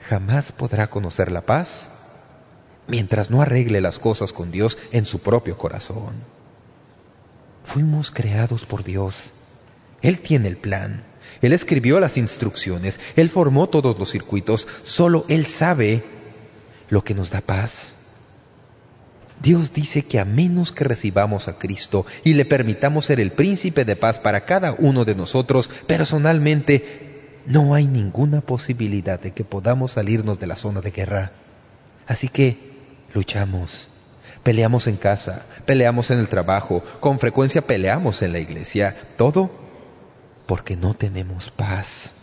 [0.09, 1.89] Jamás podrá conocer la paz
[2.87, 6.15] mientras no arregle las cosas con Dios en su propio corazón.
[7.63, 9.31] Fuimos creados por Dios.
[10.01, 11.03] Él tiene el plan.
[11.41, 12.99] Él escribió las instrucciones.
[13.15, 14.67] Él formó todos los circuitos.
[14.83, 16.03] Solo Él sabe
[16.89, 17.93] lo que nos da paz.
[19.41, 23.83] Dios dice que a menos que recibamos a Cristo y le permitamos ser el príncipe
[23.83, 29.91] de paz para cada uno de nosotros personalmente, no hay ninguna posibilidad de que podamos
[29.91, 31.31] salirnos de la zona de guerra.
[32.07, 32.72] Así que
[33.13, 33.89] luchamos,
[34.43, 38.95] Peleamos en casa, peleamos en el trabajo, con frecuencia peleamos en la iglesia.
[39.15, 39.49] Todo
[40.45, 42.15] porque no tenemos paz.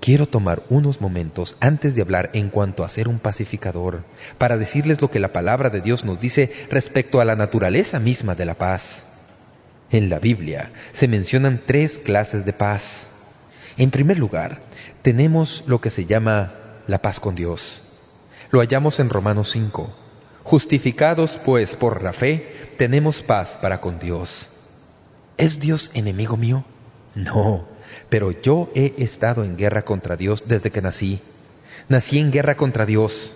[0.00, 4.02] Quiero tomar unos momentos antes de hablar en cuanto a ser un pacificador,
[4.36, 8.34] para decirles lo que la palabra de Dios nos dice respecto a la naturaleza misma
[8.34, 9.04] de la paz.
[9.92, 13.06] En la Biblia se mencionan tres clases de paz.
[13.76, 14.60] En primer lugar,
[15.02, 16.52] tenemos lo que se llama
[16.88, 17.82] la paz con Dios.
[18.52, 19.90] Lo hallamos en Romanos 5.
[20.44, 24.48] Justificados, pues, por la fe, tenemos paz para con Dios.
[25.36, 26.64] ¿Es Dios enemigo mío?
[27.16, 27.72] No
[28.08, 31.20] pero yo he estado en guerra contra Dios desde que nací.
[31.88, 33.32] Nací en guerra contra Dios.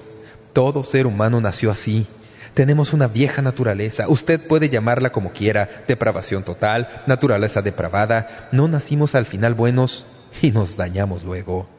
[0.52, 2.06] Todo ser humano nació así.
[2.54, 4.08] Tenemos una vieja naturaleza.
[4.08, 8.48] Usted puede llamarla como quiera, depravación total, naturaleza depravada.
[8.52, 10.06] No nacimos al final buenos
[10.42, 11.75] y nos dañamos luego.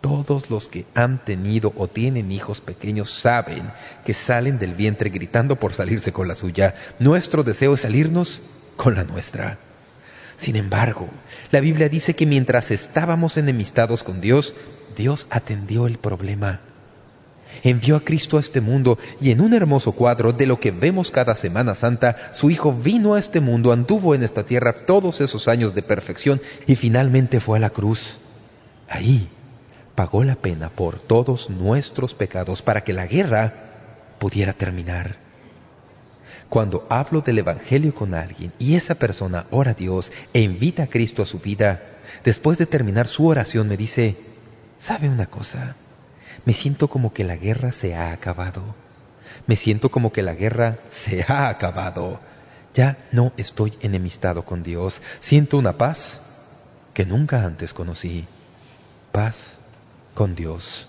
[0.00, 3.70] Todos los que han tenido o tienen hijos pequeños saben
[4.04, 6.74] que salen del vientre gritando por salirse con la suya.
[6.98, 8.40] Nuestro deseo es salirnos
[8.76, 9.58] con la nuestra.
[10.38, 11.08] Sin embargo,
[11.50, 14.54] la Biblia dice que mientras estábamos enemistados con Dios,
[14.96, 16.60] Dios atendió el problema.
[17.62, 21.10] Envió a Cristo a este mundo y en un hermoso cuadro de lo que vemos
[21.10, 25.46] cada Semana Santa, su Hijo vino a este mundo, anduvo en esta tierra todos esos
[25.46, 28.16] años de perfección y finalmente fue a la cruz.
[28.88, 29.28] Ahí
[30.00, 33.52] pagó la pena por todos nuestros pecados para que la guerra
[34.18, 35.16] pudiera terminar.
[36.48, 40.86] Cuando hablo del Evangelio con alguien y esa persona ora a Dios e invita a
[40.86, 41.82] Cristo a su vida,
[42.24, 44.16] después de terminar su oración me dice,
[44.78, 45.76] ¿sabe una cosa?
[46.46, 48.74] Me siento como que la guerra se ha acabado.
[49.46, 52.20] Me siento como que la guerra se ha acabado.
[52.72, 55.02] Ya no estoy enemistado con Dios.
[55.20, 56.22] Siento una paz
[56.94, 58.24] que nunca antes conocí.
[59.12, 59.59] Paz
[60.14, 60.88] con Dios.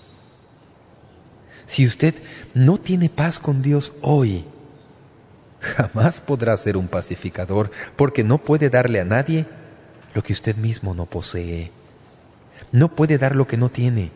[1.66, 2.16] Si usted
[2.54, 4.44] no tiene paz con Dios hoy,
[5.62, 9.46] jamás podrá ser un pacificador porque no puede darle a nadie
[10.14, 11.72] lo que usted mismo no posee.
[12.72, 14.12] No puede dar lo que no tiene.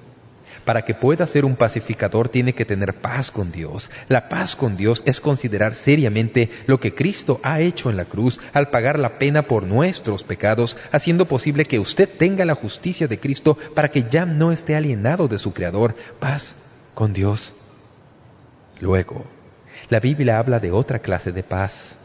[0.65, 3.89] Para que pueda ser un pacificador tiene que tener paz con Dios.
[4.09, 8.41] La paz con Dios es considerar seriamente lo que Cristo ha hecho en la cruz
[8.51, 13.19] al pagar la pena por nuestros pecados, haciendo posible que usted tenga la justicia de
[13.19, 15.95] Cristo para que ya no esté alienado de su Creador.
[16.19, 16.55] Paz
[16.95, 17.53] con Dios.
[18.79, 19.25] Luego,
[19.89, 21.97] la Biblia habla de otra clase de paz,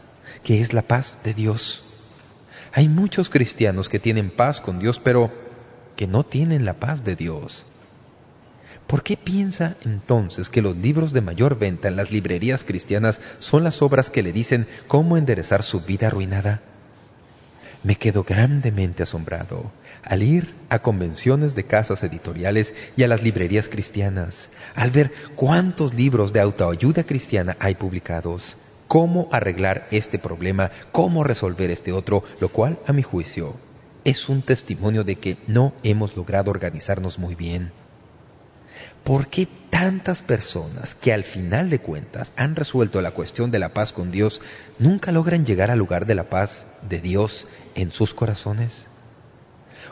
[0.43, 1.83] que es la paz de Dios.
[2.73, 5.31] Hay muchos cristianos que tienen paz con Dios, pero
[5.95, 7.65] que no tienen la paz de Dios.
[8.91, 13.63] ¿Por qué piensa entonces que los libros de mayor venta en las librerías cristianas son
[13.63, 16.59] las obras que le dicen cómo enderezar su vida arruinada?
[17.83, 19.71] Me quedo grandemente asombrado
[20.03, 25.93] al ir a convenciones de casas editoriales y a las librerías cristianas, al ver cuántos
[25.93, 28.57] libros de autoayuda cristiana hay publicados,
[28.89, 33.55] cómo arreglar este problema, cómo resolver este otro, lo cual, a mi juicio,
[34.03, 37.71] es un testimonio de que no hemos logrado organizarnos muy bien.
[39.03, 43.69] ¿Por qué tantas personas que al final de cuentas han resuelto la cuestión de la
[43.69, 44.41] paz con Dios
[44.77, 48.85] nunca logran llegar al lugar de la paz de Dios en sus corazones?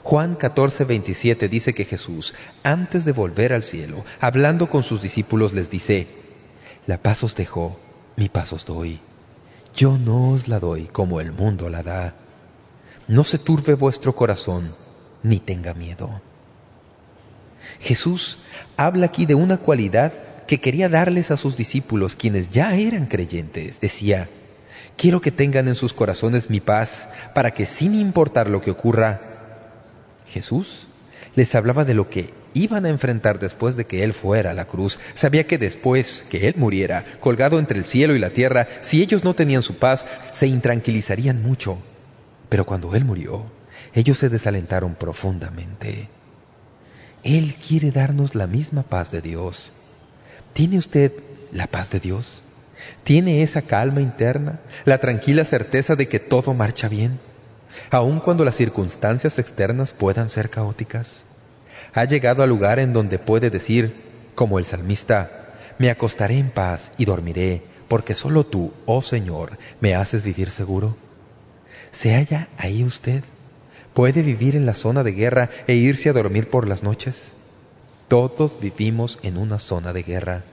[0.03, 5.53] Juan 14, 27 dice que Jesús, antes de volver al cielo, hablando con sus discípulos,
[5.53, 6.07] les dice,
[6.85, 7.79] La paz os dejo,
[8.15, 8.99] mi paz os doy.
[9.75, 12.15] Yo no os la doy como el mundo la da.
[13.07, 14.75] No se turbe vuestro corazón,
[15.23, 16.21] ni tenga miedo.
[17.79, 18.39] Jesús
[18.77, 20.13] habla aquí de una cualidad
[20.47, 23.79] que quería darles a sus discípulos, quienes ya eran creyentes.
[23.79, 24.29] Decía,
[24.97, 29.21] quiero que tengan en sus corazones mi paz, para que sin importar lo que ocurra,
[30.27, 30.87] Jesús
[31.35, 34.65] les hablaba de lo que iban a enfrentar después de que Él fuera a la
[34.65, 34.99] cruz.
[35.13, 39.23] Sabía que después que Él muriera, colgado entre el cielo y la tierra, si ellos
[39.23, 41.77] no tenían su paz, se intranquilizarían mucho.
[42.49, 43.51] Pero cuando Él murió,
[43.93, 46.09] ellos se desalentaron profundamente.
[47.23, 49.71] Él quiere darnos la misma paz de Dios.
[50.53, 51.11] ¿Tiene usted
[51.51, 52.41] la paz de Dios?
[53.03, 57.19] ¿Tiene esa calma interna, la tranquila certeza de que todo marcha bien?
[57.91, 61.23] aun cuando las circunstancias externas puedan ser caóticas.
[61.93, 63.95] Ha llegado al lugar en donde puede decir,
[64.35, 65.47] como el salmista,
[65.77, 70.97] «Me acostaré en paz y dormiré, porque solo tú, oh Señor, me haces vivir seguro».
[71.91, 73.23] ¿Se halla ahí usted?
[73.99, 77.33] ¿Puede vivir en la zona de guerra e irse a dormir por las noches?
[78.07, 80.43] Todos vivimos en una zona de guerra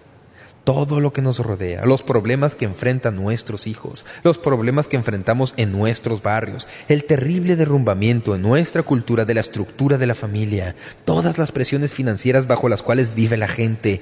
[0.65, 5.55] todo lo que nos rodea, los problemas que enfrentan nuestros hijos, los problemas que enfrentamos
[5.57, 10.75] en nuestros barrios, el terrible derrumbamiento en nuestra cultura de la estructura de la familia,
[11.05, 14.01] todas las presiones financieras bajo las cuales vive la gente.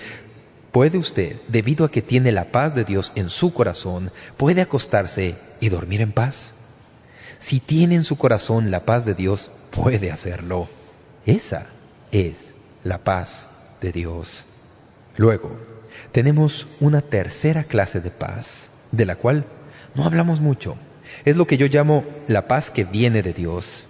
[0.72, 5.34] ¿Puede usted, debido a que tiene la paz de Dios en su corazón, puede acostarse
[5.60, 6.54] y dormir en paz?
[7.44, 10.70] Si tiene en su corazón la paz de Dios, puede hacerlo.
[11.26, 11.66] Esa
[12.10, 13.50] es la paz
[13.82, 14.44] de Dios.
[15.18, 15.54] Luego,
[16.10, 19.44] tenemos una tercera clase de paz, de la cual
[19.94, 20.76] no hablamos mucho.
[21.26, 23.84] Es lo que yo llamo la paz que viene de Dios.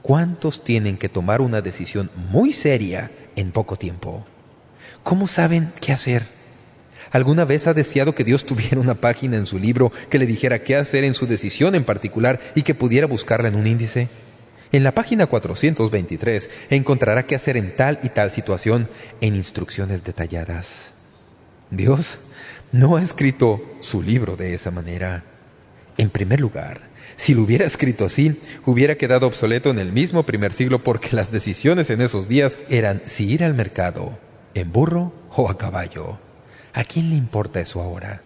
[0.00, 4.24] ¿Cuántos tienen que tomar una decisión muy seria en poco tiempo?
[5.02, 6.28] ¿Cómo saben qué hacer?
[7.14, 10.64] ¿Alguna vez ha deseado que Dios tuviera una página en su libro que le dijera
[10.64, 14.08] qué hacer en su decisión en particular y que pudiera buscarla en un índice?
[14.72, 18.88] En la página 423 encontrará qué hacer en tal y tal situación
[19.20, 20.92] en instrucciones detalladas.
[21.70, 22.18] Dios
[22.72, 25.22] no ha escrito su libro de esa manera.
[25.96, 26.80] En primer lugar,
[27.16, 31.30] si lo hubiera escrito así, hubiera quedado obsoleto en el mismo primer siglo porque las
[31.30, 34.18] decisiones en esos días eran si ir al mercado,
[34.54, 36.23] en burro o a caballo.
[36.74, 38.22] ¿A quién le importa eso ahora?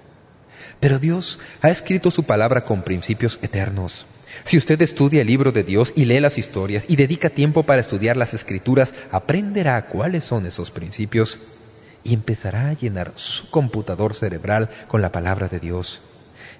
[0.81, 4.07] Pero Dios ha escrito su palabra con principios eternos.
[4.45, 7.81] Si usted estudia el libro de Dios y lee las historias y dedica tiempo para
[7.81, 11.41] estudiar las escrituras, aprenderá cuáles son esos principios
[12.05, 16.01] y empezará a llenar su computador cerebral con la palabra de Dios.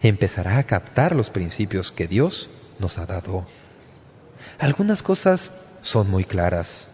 [0.03, 3.47] Empezará a captar los principios que Dios nos ha dado.
[4.59, 6.88] Algunas cosas son muy claras.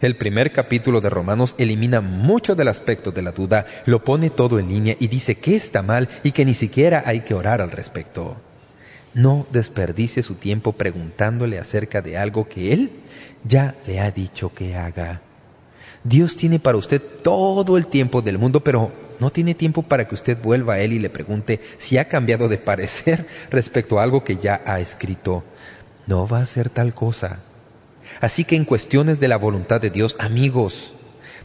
[0.00, 4.60] El primer capítulo de Romanos elimina mucho del aspecto de la duda, lo pone todo
[4.60, 7.72] en línea y dice que está mal y que ni siquiera hay que orar al
[7.72, 8.36] respecto.
[9.12, 12.92] No desperdicie su tiempo preguntándole acerca de algo que Él
[13.42, 15.20] ya le ha dicho que haga.
[16.04, 20.14] Dios tiene para usted todo el tiempo del mundo, pero no tiene tiempo para que
[20.14, 24.22] usted vuelva a Él y le pregunte si ha cambiado de parecer respecto a algo
[24.22, 25.42] que ya ha escrito.
[26.06, 27.40] No va a hacer tal cosa.
[28.20, 30.94] Así que en cuestiones de la voluntad de Dios, amigos,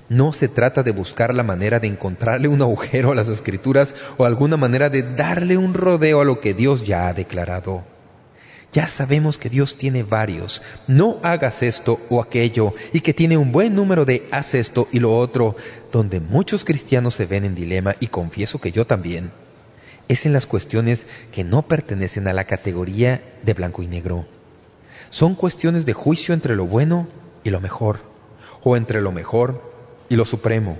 [0.10, 4.26] no se trata de buscar la manera de encontrarle un agujero a las Escrituras o
[4.26, 7.84] alguna manera de darle un rodeo a lo que Dios ya ha declarado.
[8.74, 10.64] Ya sabemos que Dios tiene varios.
[10.88, 15.00] No hagas esto o aquello y que tiene un buen número de haz esto y
[15.00, 15.56] lo otro,
[15.92, 19.32] donde muchos cristianos se ven en dilema y confieso que yo también.
[20.08, 24.26] Es en las cuestiones que no pertenecen a la categoría de blanco y negro.
[25.14, 27.08] Son cuestiones de juicio entre lo bueno
[27.44, 28.00] y lo mejor,
[28.64, 29.62] o entre lo mejor
[30.10, 30.76] y lo supremo.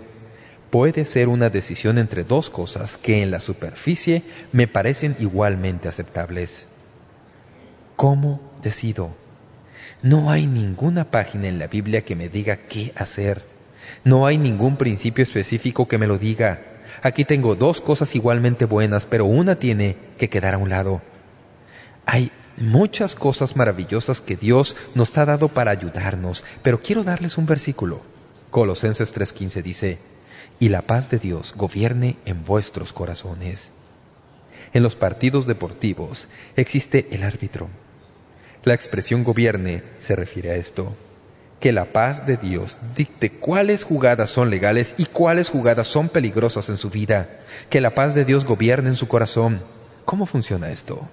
[0.72, 6.66] Puede ser una decisión entre dos cosas que en la superficie me parecen igualmente aceptables.
[7.96, 9.12] ¿Cómo decido?
[10.02, 13.46] No hay ninguna página en la Biblia que me diga qué hacer.
[14.04, 16.60] No hay ningún principio específico que me lo diga.
[17.04, 21.04] Aquí tengo dos cosas igualmente buenas, pero una tiene que quedar a un lado.
[22.08, 27.46] Hay muchas cosas maravillosas que Dios nos ha dado para ayudarnos, pero quiero darles un
[27.46, 28.02] versículo.
[28.50, 29.98] Colosenses 3.15 dice,
[30.60, 33.72] «Y la paz de Dios gobierne en vuestros corazones».
[34.74, 37.70] En los partidos deportivos existe el árbitro.
[38.64, 40.96] La expresión gobierne se refiere a esto.
[41.60, 46.70] Que la paz de Dios dicte cuáles jugadas son legales y cuáles jugadas son peligrosas
[46.70, 47.42] en su vida.
[47.70, 49.62] Que la paz de Dios gobierne en su corazón.
[50.06, 51.08] ¿Cómo funciona esto?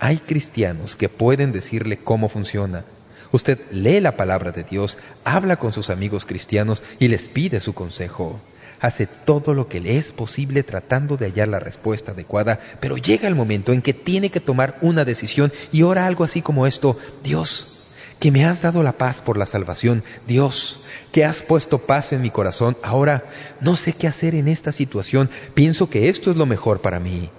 [0.00, 2.84] Hay cristianos que pueden decirle cómo funciona.
[3.32, 7.74] Usted lee la palabra de Dios, habla con sus amigos cristianos y les pide su
[7.74, 8.40] consejo.
[8.80, 13.26] Hace todo lo que le es posible tratando de hallar la respuesta adecuada, pero llega
[13.26, 16.96] el momento en que tiene que tomar una decisión y ora algo así como esto,
[17.24, 17.74] Dios,
[18.20, 20.80] que me has dado la paz por la salvación, Dios,
[21.10, 23.24] que has puesto paz en mi corazón, ahora
[23.60, 27.30] no sé qué hacer en esta situación, pienso que esto es lo mejor para mí.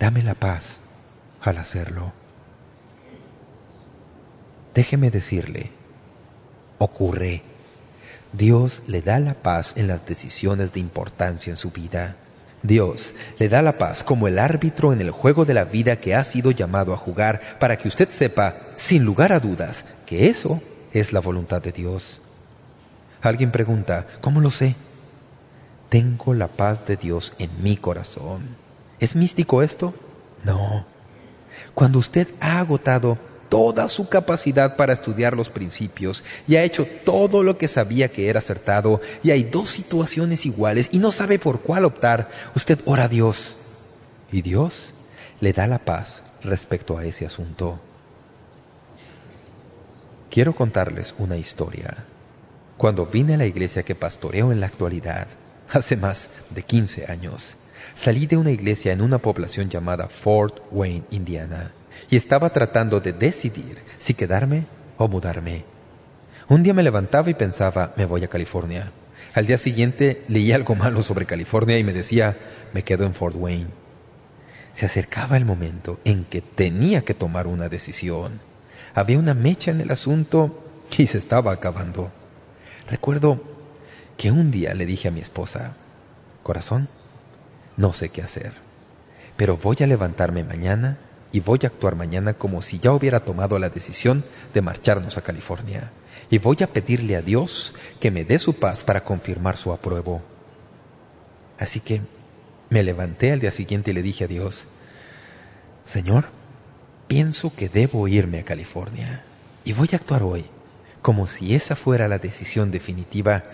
[0.00, 0.80] Dame la paz
[1.50, 2.12] al hacerlo.
[4.74, 5.70] Déjeme decirle,
[6.78, 7.42] ocurre.
[8.32, 12.16] Dios le da la paz en las decisiones de importancia en su vida.
[12.62, 16.14] Dios le da la paz como el árbitro en el juego de la vida que
[16.14, 20.60] ha sido llamado a jugar para que usted sepa, sin lugar a dudas, que eso
[20.92, 22.20] es la voluntad de Dios.
[23.22, 24.74] Alguien pregunta, ¿cómo lo sé?
[25.88, 28.56] Tengo la paz de Dios en mi corazón.
[28.98, 29.94] ¿Es místico esto?
[30.44, 30.95] No.
[31.74, 37.42] Cuando usted ha agotado toda su capacidad para estudiar los principios y ha hecho todo
[37.42, 41.60] lo que sabía que era acertado y hay dos situaciones iguales y no sabe por
[41.60, 43.56] cuál optar, usted ora a Dios
[44.32, 44.92] y Dios
[45.40, 47.80] le da la paz respecto a ese asunto.
[50.30, 52.04] Quiero contarles una historia.
[52.76, 55.28] Cuando vine a la iglesia que pastoreo en la actualidad,
[55.72, 57.56] hace más de 15 años,
[57.96, 61.72] salí de una iglesia en una población llamada Fort Wayne, Indiana
[62.10, 64.66] y estaba tratando de decidir si quedarme
[64.98, 65.64] o mudarme.
[66.48, 68.92] Un día me levantaba y pensaba, me voy a California.
[69.34, 72.36] Al día siguiente leí algo malo sobre California y me decía,
[72.72, 73.70] me quedo en Fort Wayne.
[74.72, 78.40] Se acercaba el momento en que tenía que tomar una decisión.
[78.94, 80.62] Había una mecha en el asunto
[80.96, 82.12] y se estaba acabando.
[82.90, 83.42] Recuerdo
[84.18, 85.74] que un día le dije a mi esposa,
[86.42, 86.88] corazón,
[87.76, 88.52] no sé qué hacer,
[89.36, 90.98] pero voy a levantarme mañana
[91.32, 94.24] y voy a actuar mañana como si ya hubiera tomado la decisión
[94.54, 95.90] de marcharnos a California.
[96.30, 100.22] Y voy a pedirle a Dios que me dé su paz para confirmar su apruebo.
[101.58, 102.00] Así que
[102.70, 104.64] me levanté al día siguiente y le dije a Dios,
[105.84, 106.26] Señor,
[107.06, 109.22] pienso que debo irme a California
[109.64, 110.46] y voy a actuar hoy
[111.02, 113.44] como si esa fuera la decisión definitiva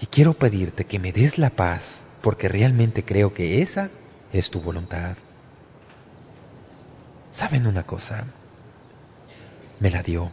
[0.00, 3.90] y quiero pedirte que me des la paz porque realmente creo que esa
[4.32, 5.16] es tu voluntad.
[7.32, 8.24] ¿Saben una cosa?
[9.78, 10.30] Me la dio.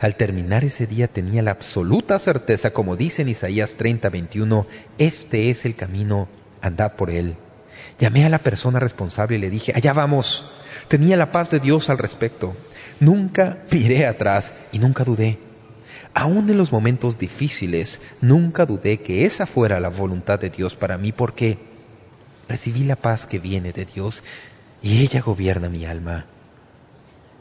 [0.00, 4.66] Al terminar ese día tenía la absoluta certeza, como dice en Isaías 30, 21,
[4.98, 6.28] este es el camino,
[6.60, 7.36] andad por él.
[7.98, 10.50] Llamé a la persona responsable y le dije, allá vamos.
[10.88, 12.56] Tenía la paz de Dios al respecto.
[13.00, 15.38] Nunca miré atrás y nunca dudé.
[16.18, 20.96] Aún en los momentos difíciles, nunca dudé que esa fuera la voluntad de Dios para
[20.96, 21.58] mí porque
[22.48, 24.24] recibí la paz que viene de Dios
[24.82, 26.24] y ella gobierna mi alma.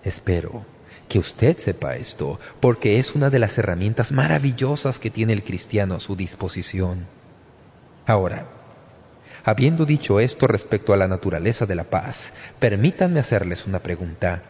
[0.03, 0.65] Espero
[1.07, 5.95] que usted sepa esto, porque es una de las herramientas maravillosas que tiene el cristiano
[5.95, 7.07] a su disposición.
[8.05, 8.45] Ahora,
[9.45, 14.43] habiendo dicho esto respecto a la naturaleza de la paz, permítanme hacerles una pregunta.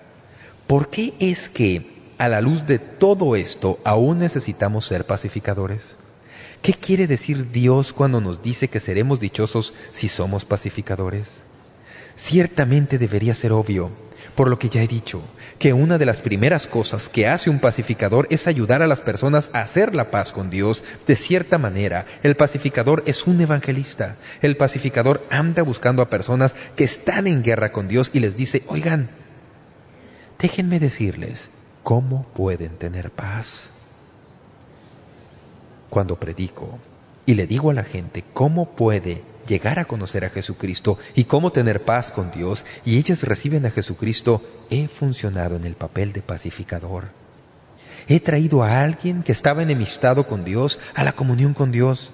[0.66, 5.95] ¿Por qué es que, a la luz de todo esto, aún necesitamos ser pacificadores?
[6.61, 11.43] ¿Qué quiere decir Dios cuando nos dice que seremos dichosos si somos pacificadores?
[12.16, 13.91] Ciertamente debería ser obvio,
[14.36, 15.22] por lo que ya he dicho,
[15.59, 19.49] que una de las primeras cosas que hace un pacificador es ayudar a las personas
[19.53, 20.84] a hacer la paz con Dios.
[21.05, 24.16] De cierta manera, el pacificador es un evangelista.
[24.41, 28.63] El pacificador anda buscando a personas que están en guerra con Dios y les dice,
[28.68, 29.09] oigan,
[30.39, 31.49] déjenme decirles
[31.86, 33.70] cómo pueden tener paz.
[35.92, 36.80] Cuando predico
[37.28, 41.52] y le digo a la gente cómo puede llegar a conocer a Jesucristo y cómo
[41.52, 46.24] tener paz con Dios y ellas reciben a Jesucristo, he funcionado en el papel de
[46.24, 47.10] pacificador.
[48.08, 52.12] He traído a alguien que estaba enemistado con Dios a la comunión con Dios.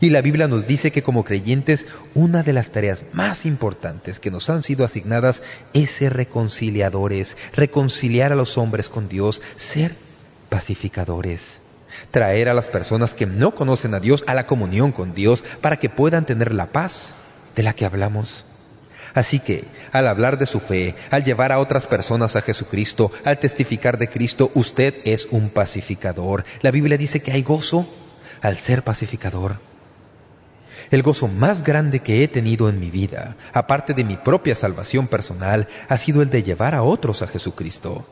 [0.00, 4.30] Y la Biblia nos dice que como creyentes una de las tareas más importantes que
[4.30, 9.94] nos han sido asignadas es ser reconciliadores, reconciliar a los hombres con Dios, ser
[10.48, 11.60] pacificadores
[12.10, 15.78] traer a las personas que no conocen a Dios a la comunión con Dios para
[15.78, 17.14] que puedan tener la paz
[17.54, 18.46] de la que hablamos.
[19.14, 23.38] Así que, al hablar de su fe, al llevar a otras personas a Jesucristo, al
[23.38, 26.44] testificar de Cristo, usted es un pacificador.
[26.62, 27.86] La Biblia dice que hay gozo
[28.40, 29.56] al ser pacificador.
[30.92, 35.08] El gozo más grande que he tenido en mi vida, aparte de mi propia salvación
[35.08, 38.06] personal, ha sido el de llevar a otros a Jesucristo.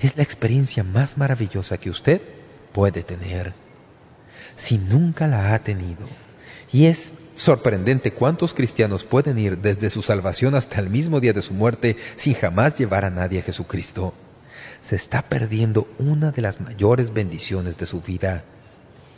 [0.00, 2.22] Es la experiencia más maravillosa que usted
[2.72, 3.52] puede tener
[4.56, 6.08] si nunca la ha tenido.
[6.72, 11.42] Y es sorprendente cuántos cristianos pueden ir desde su salvación hasta el mismo día de
[11.42, 14.14] su muerte sin jamás llevar a nadie a Jesucristo.
[14.82, 18.44] Se está perdiendo una de las mayores bendiciones de su vida.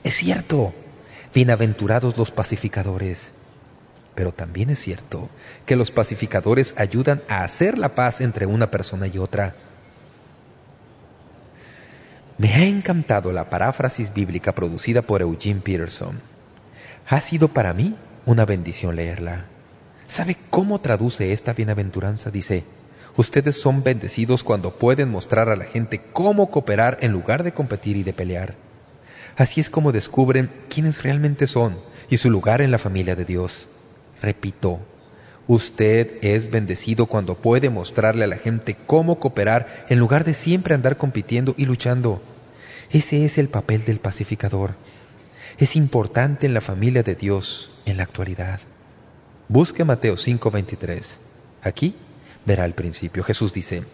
[0.02, 0.74] Es cierto,
[1.34, 3.32] bienaventurados los pacificadores.
[4.14, 5.28] Pero también es cierto
[5.66, 9.54] que los pacificadores ayudan a hacer la paz entre una persona y otra.
[12.38, 16.20] Me ha encantado la paráfrasis bíblica producida por Eugene Peterson.
[17.06, 19.44] Ha sido para mí una bendición leerla.
[20.08, 22.30] ¿Sabe cómo traduce esta bienaventuranza?
[22.30, 22.64] Dice,
[23.16, 27.96] ustedes son bendecidos cuando pueden mostrar a la gente cómo cooperar en lugar de competir
[27.96, 28.54] y de pelear.
[29.40, 31.78] Así es como descubren quiénes realmente son
[32.10, 33.68] y su lugar en la familia de Dios.
[34.20, 34.80] Repito,
[35.46, 40.74] usted es bendecido cuando puede mostrarle a la gente cómo cooperar en lugar de siempre
[40.74, 42.20] andar compitiendo y luchando.
[42.90, 44.74] Ese es el papel del pacificador.
[45.56, 48.60] Es importante en la familia de Dios en la actualidad.
[49.48, 51.16] Busque Mateo 5:23.
[51.62, 51.94] Aquí
[52.44, 53.24] verá el principio.
[53.24, 53.84] Jesús dice,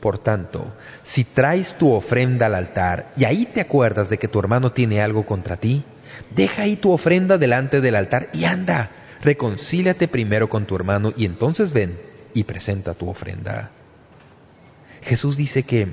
[0.00, 0.72] Por tanto,
[1.02, 5.02] si traes tu ofrenda al altar y ahí te acuerdas de que tu hermano tiene
[5.02, 5.82] algo contra ti,
[6.34, 8.90] deja ahí tu ofrenda delante del altar y anda,
[9.22, 11.98] reconcíliate primero con tu hermano y entonces ven
[12.32, 13.70] y presenta tu ofrenda.
[15.02, 15.88] Jesús dice que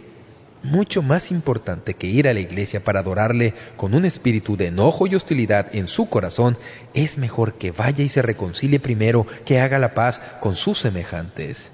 [0.61, 5.07] mucho más importante que ir a la iglesia para adorarle con un espíritu de enojo
[5.07, 6.57] y hostilidad en su corazón,
[6.93, 11.71] es mejor que vaya y se reconcilie primero, que haga la paz con sus semejantes.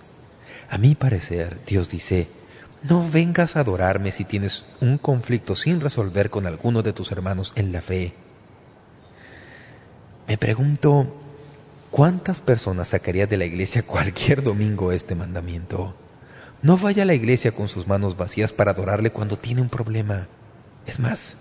[0.71, 2.29] A mi parecer, Dios dice,
[2.81, 7.51] no vengas a adorarme si tienes un conflicto sin resolver con alguno de tus hermanos
[7.57, 8.13] en la fe.
[10.29, 11.13] Me pregunto,
[11.91, 15.93] ¿cuántas personas sacaría de la iglesia cualquier domingo este mandamiento?
[16.61, 20.29] No vaya a la iglesia con sus manos vacías para adorarle cuando tiene un problema.
[20.85, 21.35] Es más,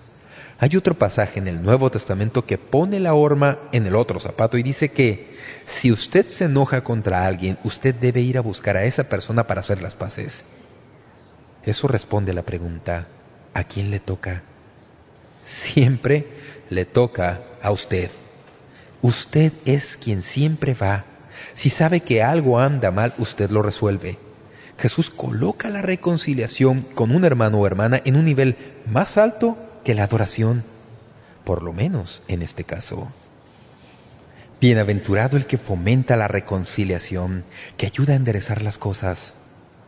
[0.62, 4.58] hay otro pasaje en el Nuevo Testamento que pone la horma en el otro zapato
[4.58, 5.34] y dice que
[5.64, 9.62] si usted se enoja contra alguien, usted debe ir a buscar a esa persona para
[9.62, 10.44] hacer las paces.
[11.64, 13.08] Eso responde a la pregunta,
[13.54, 14.42] ¿a quién le toca?
[15.46, 16.26] Siempre
[16.68, 18.10] le toca a usted.
[19.00, 21.06] Usted es quien siempre va.
[21.54, 24.18] Si sabe que algo anda mal, usted lo resuelve.
[24.76, 28.56] Jesús coloca la reconciliación con un hermano o hermana en un nivel
[28.86, 30.64] más alto que la adoración,
[31.44, 33.12] por lo menos en este caso.
[34.60, 37.44] Bienaventurado el que fomenta la reconciliación,
[37.76, 39.32] que ayuda a enderezar las cosas.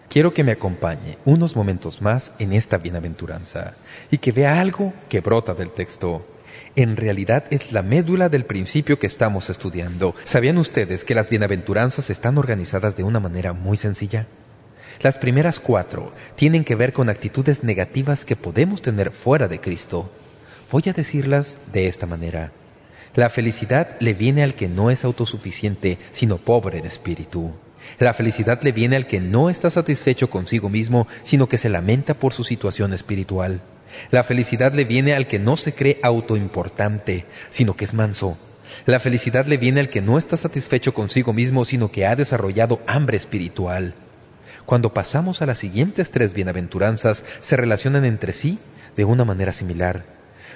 [0.09, 3.75] Quiero que me acompañe unos momentos más en esta bienaventuranza
[4.11, 6.27] y que vea algo que brota del texto.
[6.75, 10.15] En realidad es la médula del principio que estamos estudiando.
[10.25, 14.27] ¿Sabían ustedes que las bienaventuranzas están organizadas de una manera muy sencilla?
[15.03, 20.13] Las primeras cuatro tienen que ver con actitudes negativas que podemos tener fuera de Cristo.
[20.71, 22.53] Voy a decirlas de esta manera.
[23.17, 27.53] La felicidad le viene al que no es autosuficiente, sino pobre en espíritu.
[27.99, 32.15] La felicidad le viene al que no está satisfecho consigo mismo, sino que se lamenta
[32.15, 33.61] por su situación espiritual.
[34.13, 38.39] La felicidad le viene al que no se cree autoimportante, sino que es manso.
[38.87, 42.81] La felicidad le viene al que no está satisfecho consigo mismo, sino que ha desarrollado
[42.87, 43.95] hambre espiritual.
[44.67, 48.59] Cuando pasamos a las siguientes tres bienaventuranzas, se relacionan entre sí
[48.97, 50.05] de una manera similar.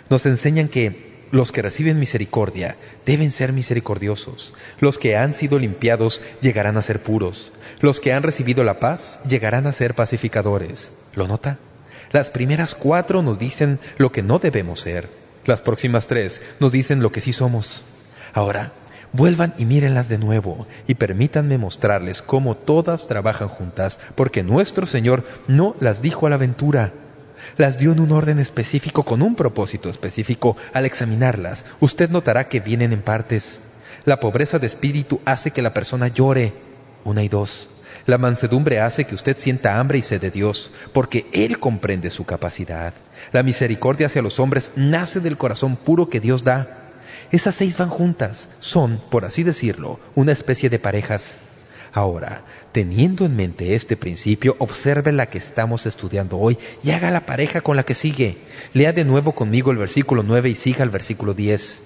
[0.08, 4.54] Nos enseñan que los que reciben misericordia deben ser misericordiosos.
[4.78, 7.52] Los que han sido limpiados llegarán a ser puros.
[7.80, 10.92] Los que han recibido la paz llegarán a ser pacificadores.
[11.14, 11.58] ¿Lo nota?
[12.12, 15.08] Las primeras cuatro nos dicen lo que no debemos ser.
[15.44, 17.82] Las próximas tres nos dicen lo que sí somos.
[18.32, 18.72] Ahora,
[19.12, 25.24] Vuelvan y mírenlas de nuevo y permítanme mostrarles cómo todas trabajan juntas, porque nuestro Señor
[25.46, 26.92] no las dijo a la aventura.
[27.56, 30.56] Las dio en un orden específico con un propósito específico.
[30.72, 33.60] Al examinarlas, usted notará que vienen en partes.
[34.04, 36.52] La pobreza de espíritu hace que la persona llore.
[37.04, 37.68] Una y dos.
[38.06, 42.24] La mansedumbre hace que usted sienta hambre y sed de Dios, porque Él comprende su
[42.24, 42.94] capacidad.
[43.32, 46.85] La misericordia hacia los hombres nace del corazón puro que Dios da.
[47.32, 51.38] Esas seis van juntas, son, por así decirlo, una especie de parejas.
[51.92, 57.24] Ahora, teniendo en mente este principio, observe la que estamos estudiando hoy y haga la
[57.24, 58.36] pareja con la que sigue.
[58.74, 61.82] Lea de nuevo conmigo el versículo 9 y siga el versículo 10.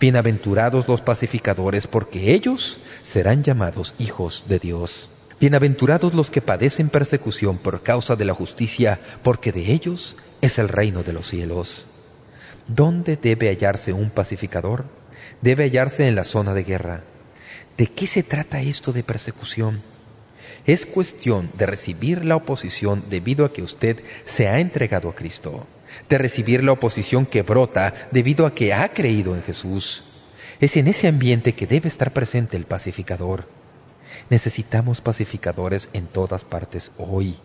[0.00, 5.10] Bienaventurados los pacificadores, porque ellos serán llamados hijos de Dios.
[5.38, 10.68] Bienaventurados los que padecen persecución por causa de la justicia, porque de ellos es el
[10.68, 11.84] reino de los cielos.
[12.66, 14.84] ¿Dónde debe hallarse un pacificador?
[15.40, 17.02] Debe hallarse en la zona de guerra.
[17.76, 19.82] ¿De qué se trata esto de persecución?
[20.66, 25.66] Es cuestión de recibir la oposición debido a que usted se ha entregado a Cristo,
[26.08, 30.04] de recibir la oposición que brota debido a que ha creído en Jesús.
[30.60, 33.48] Es en ese ambiente que debe estar presente el pacificador.
[34.28, 37.38] Necesitamos pacificadores en todas partes hoy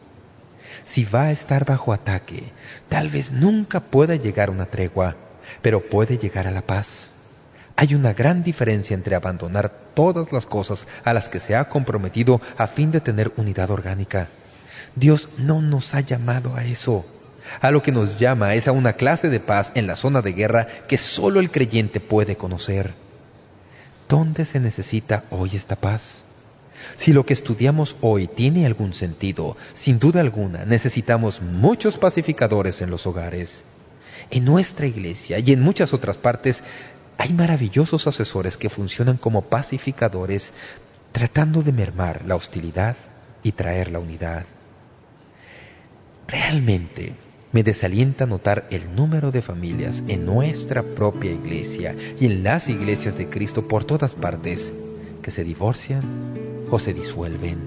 [0.83, 2.51] si va a estar bajo ataque,
[2.89, 5.15] tal vez nunca pueda llegar a una tregua,
[5.61, 7.11] pero puede llegar a la paz.
[7.77, 12.41] Hay una gran diferencia entre abandonar todas las cosas a las que se ha comprometido
[12.57, 14.29] a fin de tener unidad orgánica.
[14.95, 17.05] Dios no nos ha llamado a eso.
[17.61, 20.33] A lo que nos llama es a una clase de paz en la zona de
[20.33, 22.93] guerra que solo el creyente puede conocer.
[24.07, 26.24] ¿Dónde se necesita hoy esta paz?
[26.97, 32.89] Si lo que estudiamos hoy tiene algún sentido, sin duda alguna necesitamos muchos pacificadores en
[32.89, 33.63] los hogares.
[34.31, 36.63] En nuestra iglesia y en muchas otras partes
[37.17, 40.53] hay maravillosos asesores que funcionan como pacificadores
[41.11, 42.97] tratando de mermar la hostilidad
[43.43, 44.45] y traer la unidad.
[46.27, 47.13] Realmente
[47.51, 53.17] me desalienta notar el número de familias en nuestra propia iglesia y en las iglesias
[53.17, 54.73] de Cristo por todas partes
[55.25, 56.03] que se divorcian
[56.69, 57.57] o se disuelven.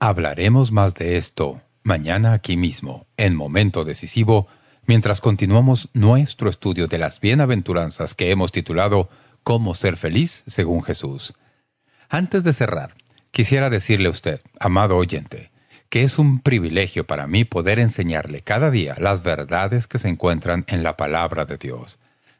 [0.00, 4.46] Hablaremos más de esto mañana aquí mismo, en Momento Decisivo,
[4.88, 9.10] mientras continuamos nuestro estudio de las bienaventuranzas que hemos titulado
[9.42, 11.34] Cómo ser feliz según Jesús.
[12.08, 12.94] Antes de cerrar,
[13.30, 15.50] quisiera decirle a usted, amado oyente,
[15.90, 20.64] que es un privilegio para mí poder enseñarle cada día las verdades que se encuentran
[20.68, 21.98] en la palabra de Dios.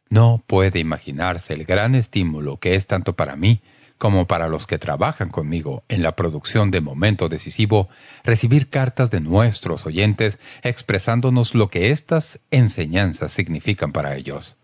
[0.08, 3.60] No puede imaginarse el gran estímulo que es tanto para mí
[3.98, 7.90] como para los que trabajan conmigo en la producción de Momento Decisivo,
[8.24, 14.56] recibir cartas de nuestros oyentes expresándonos lo que estas enseñanzas significan para ellos.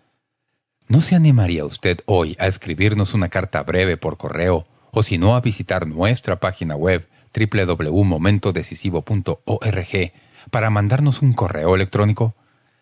[0.86, 5.34] ¿No se animaría usted hoy a escribirnos una carta breve por correo o si no
[5.34, 10.12] a visitar nuestra página web www.momentodecisivo.org
[10.50, 12.36] para mandarnos un correo electrónico?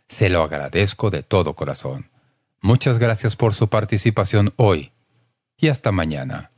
[0.09, 2.11] Se lo agradezco de todo corazón.
[2.61, 4.92] Muchas gracias por su participación hoy
[5.63, 6.51] y hasta mañana.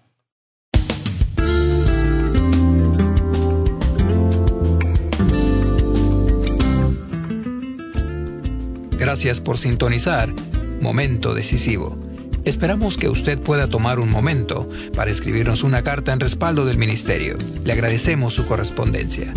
[8.98, 10.32] Gracias por sintonizar
[10.80, 11.98] Momento Decisivo.
[12.46, 17.36] Esperamos que usted pueda tomar un momento para escribirnos una carta en respaldo del Ministerio.
[17.62, 19.32] Le agradecemos su correspondencia.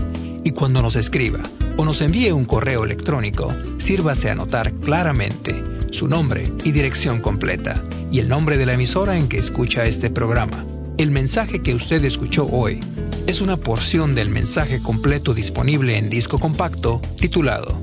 [0.46, 1.42] Y cuando nos escriba
[1.76, 5.62] o nos envíe un correo electrónico, sírvase a anotar claramente
[5.92, 10.10] su nombre y dirección completa y el nombre de la emisora en que escucha este
[10.10, 10.66] programa.
[10.98, 12.80] El mensaje que usted escuchó hoy
[13.28, 17.78] es una porción del mensaje completo disponible en disco compacto titulado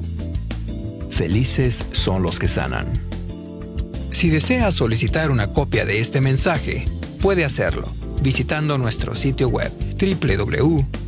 [1.10, 2.86] Felices son los que sanan.
[4.10, 6.86] Si desea solicitar una copia de este mensaje,
[7.20, 7.88] puede hacerlo
[8.20, 9.70] visitando nuestro sitio web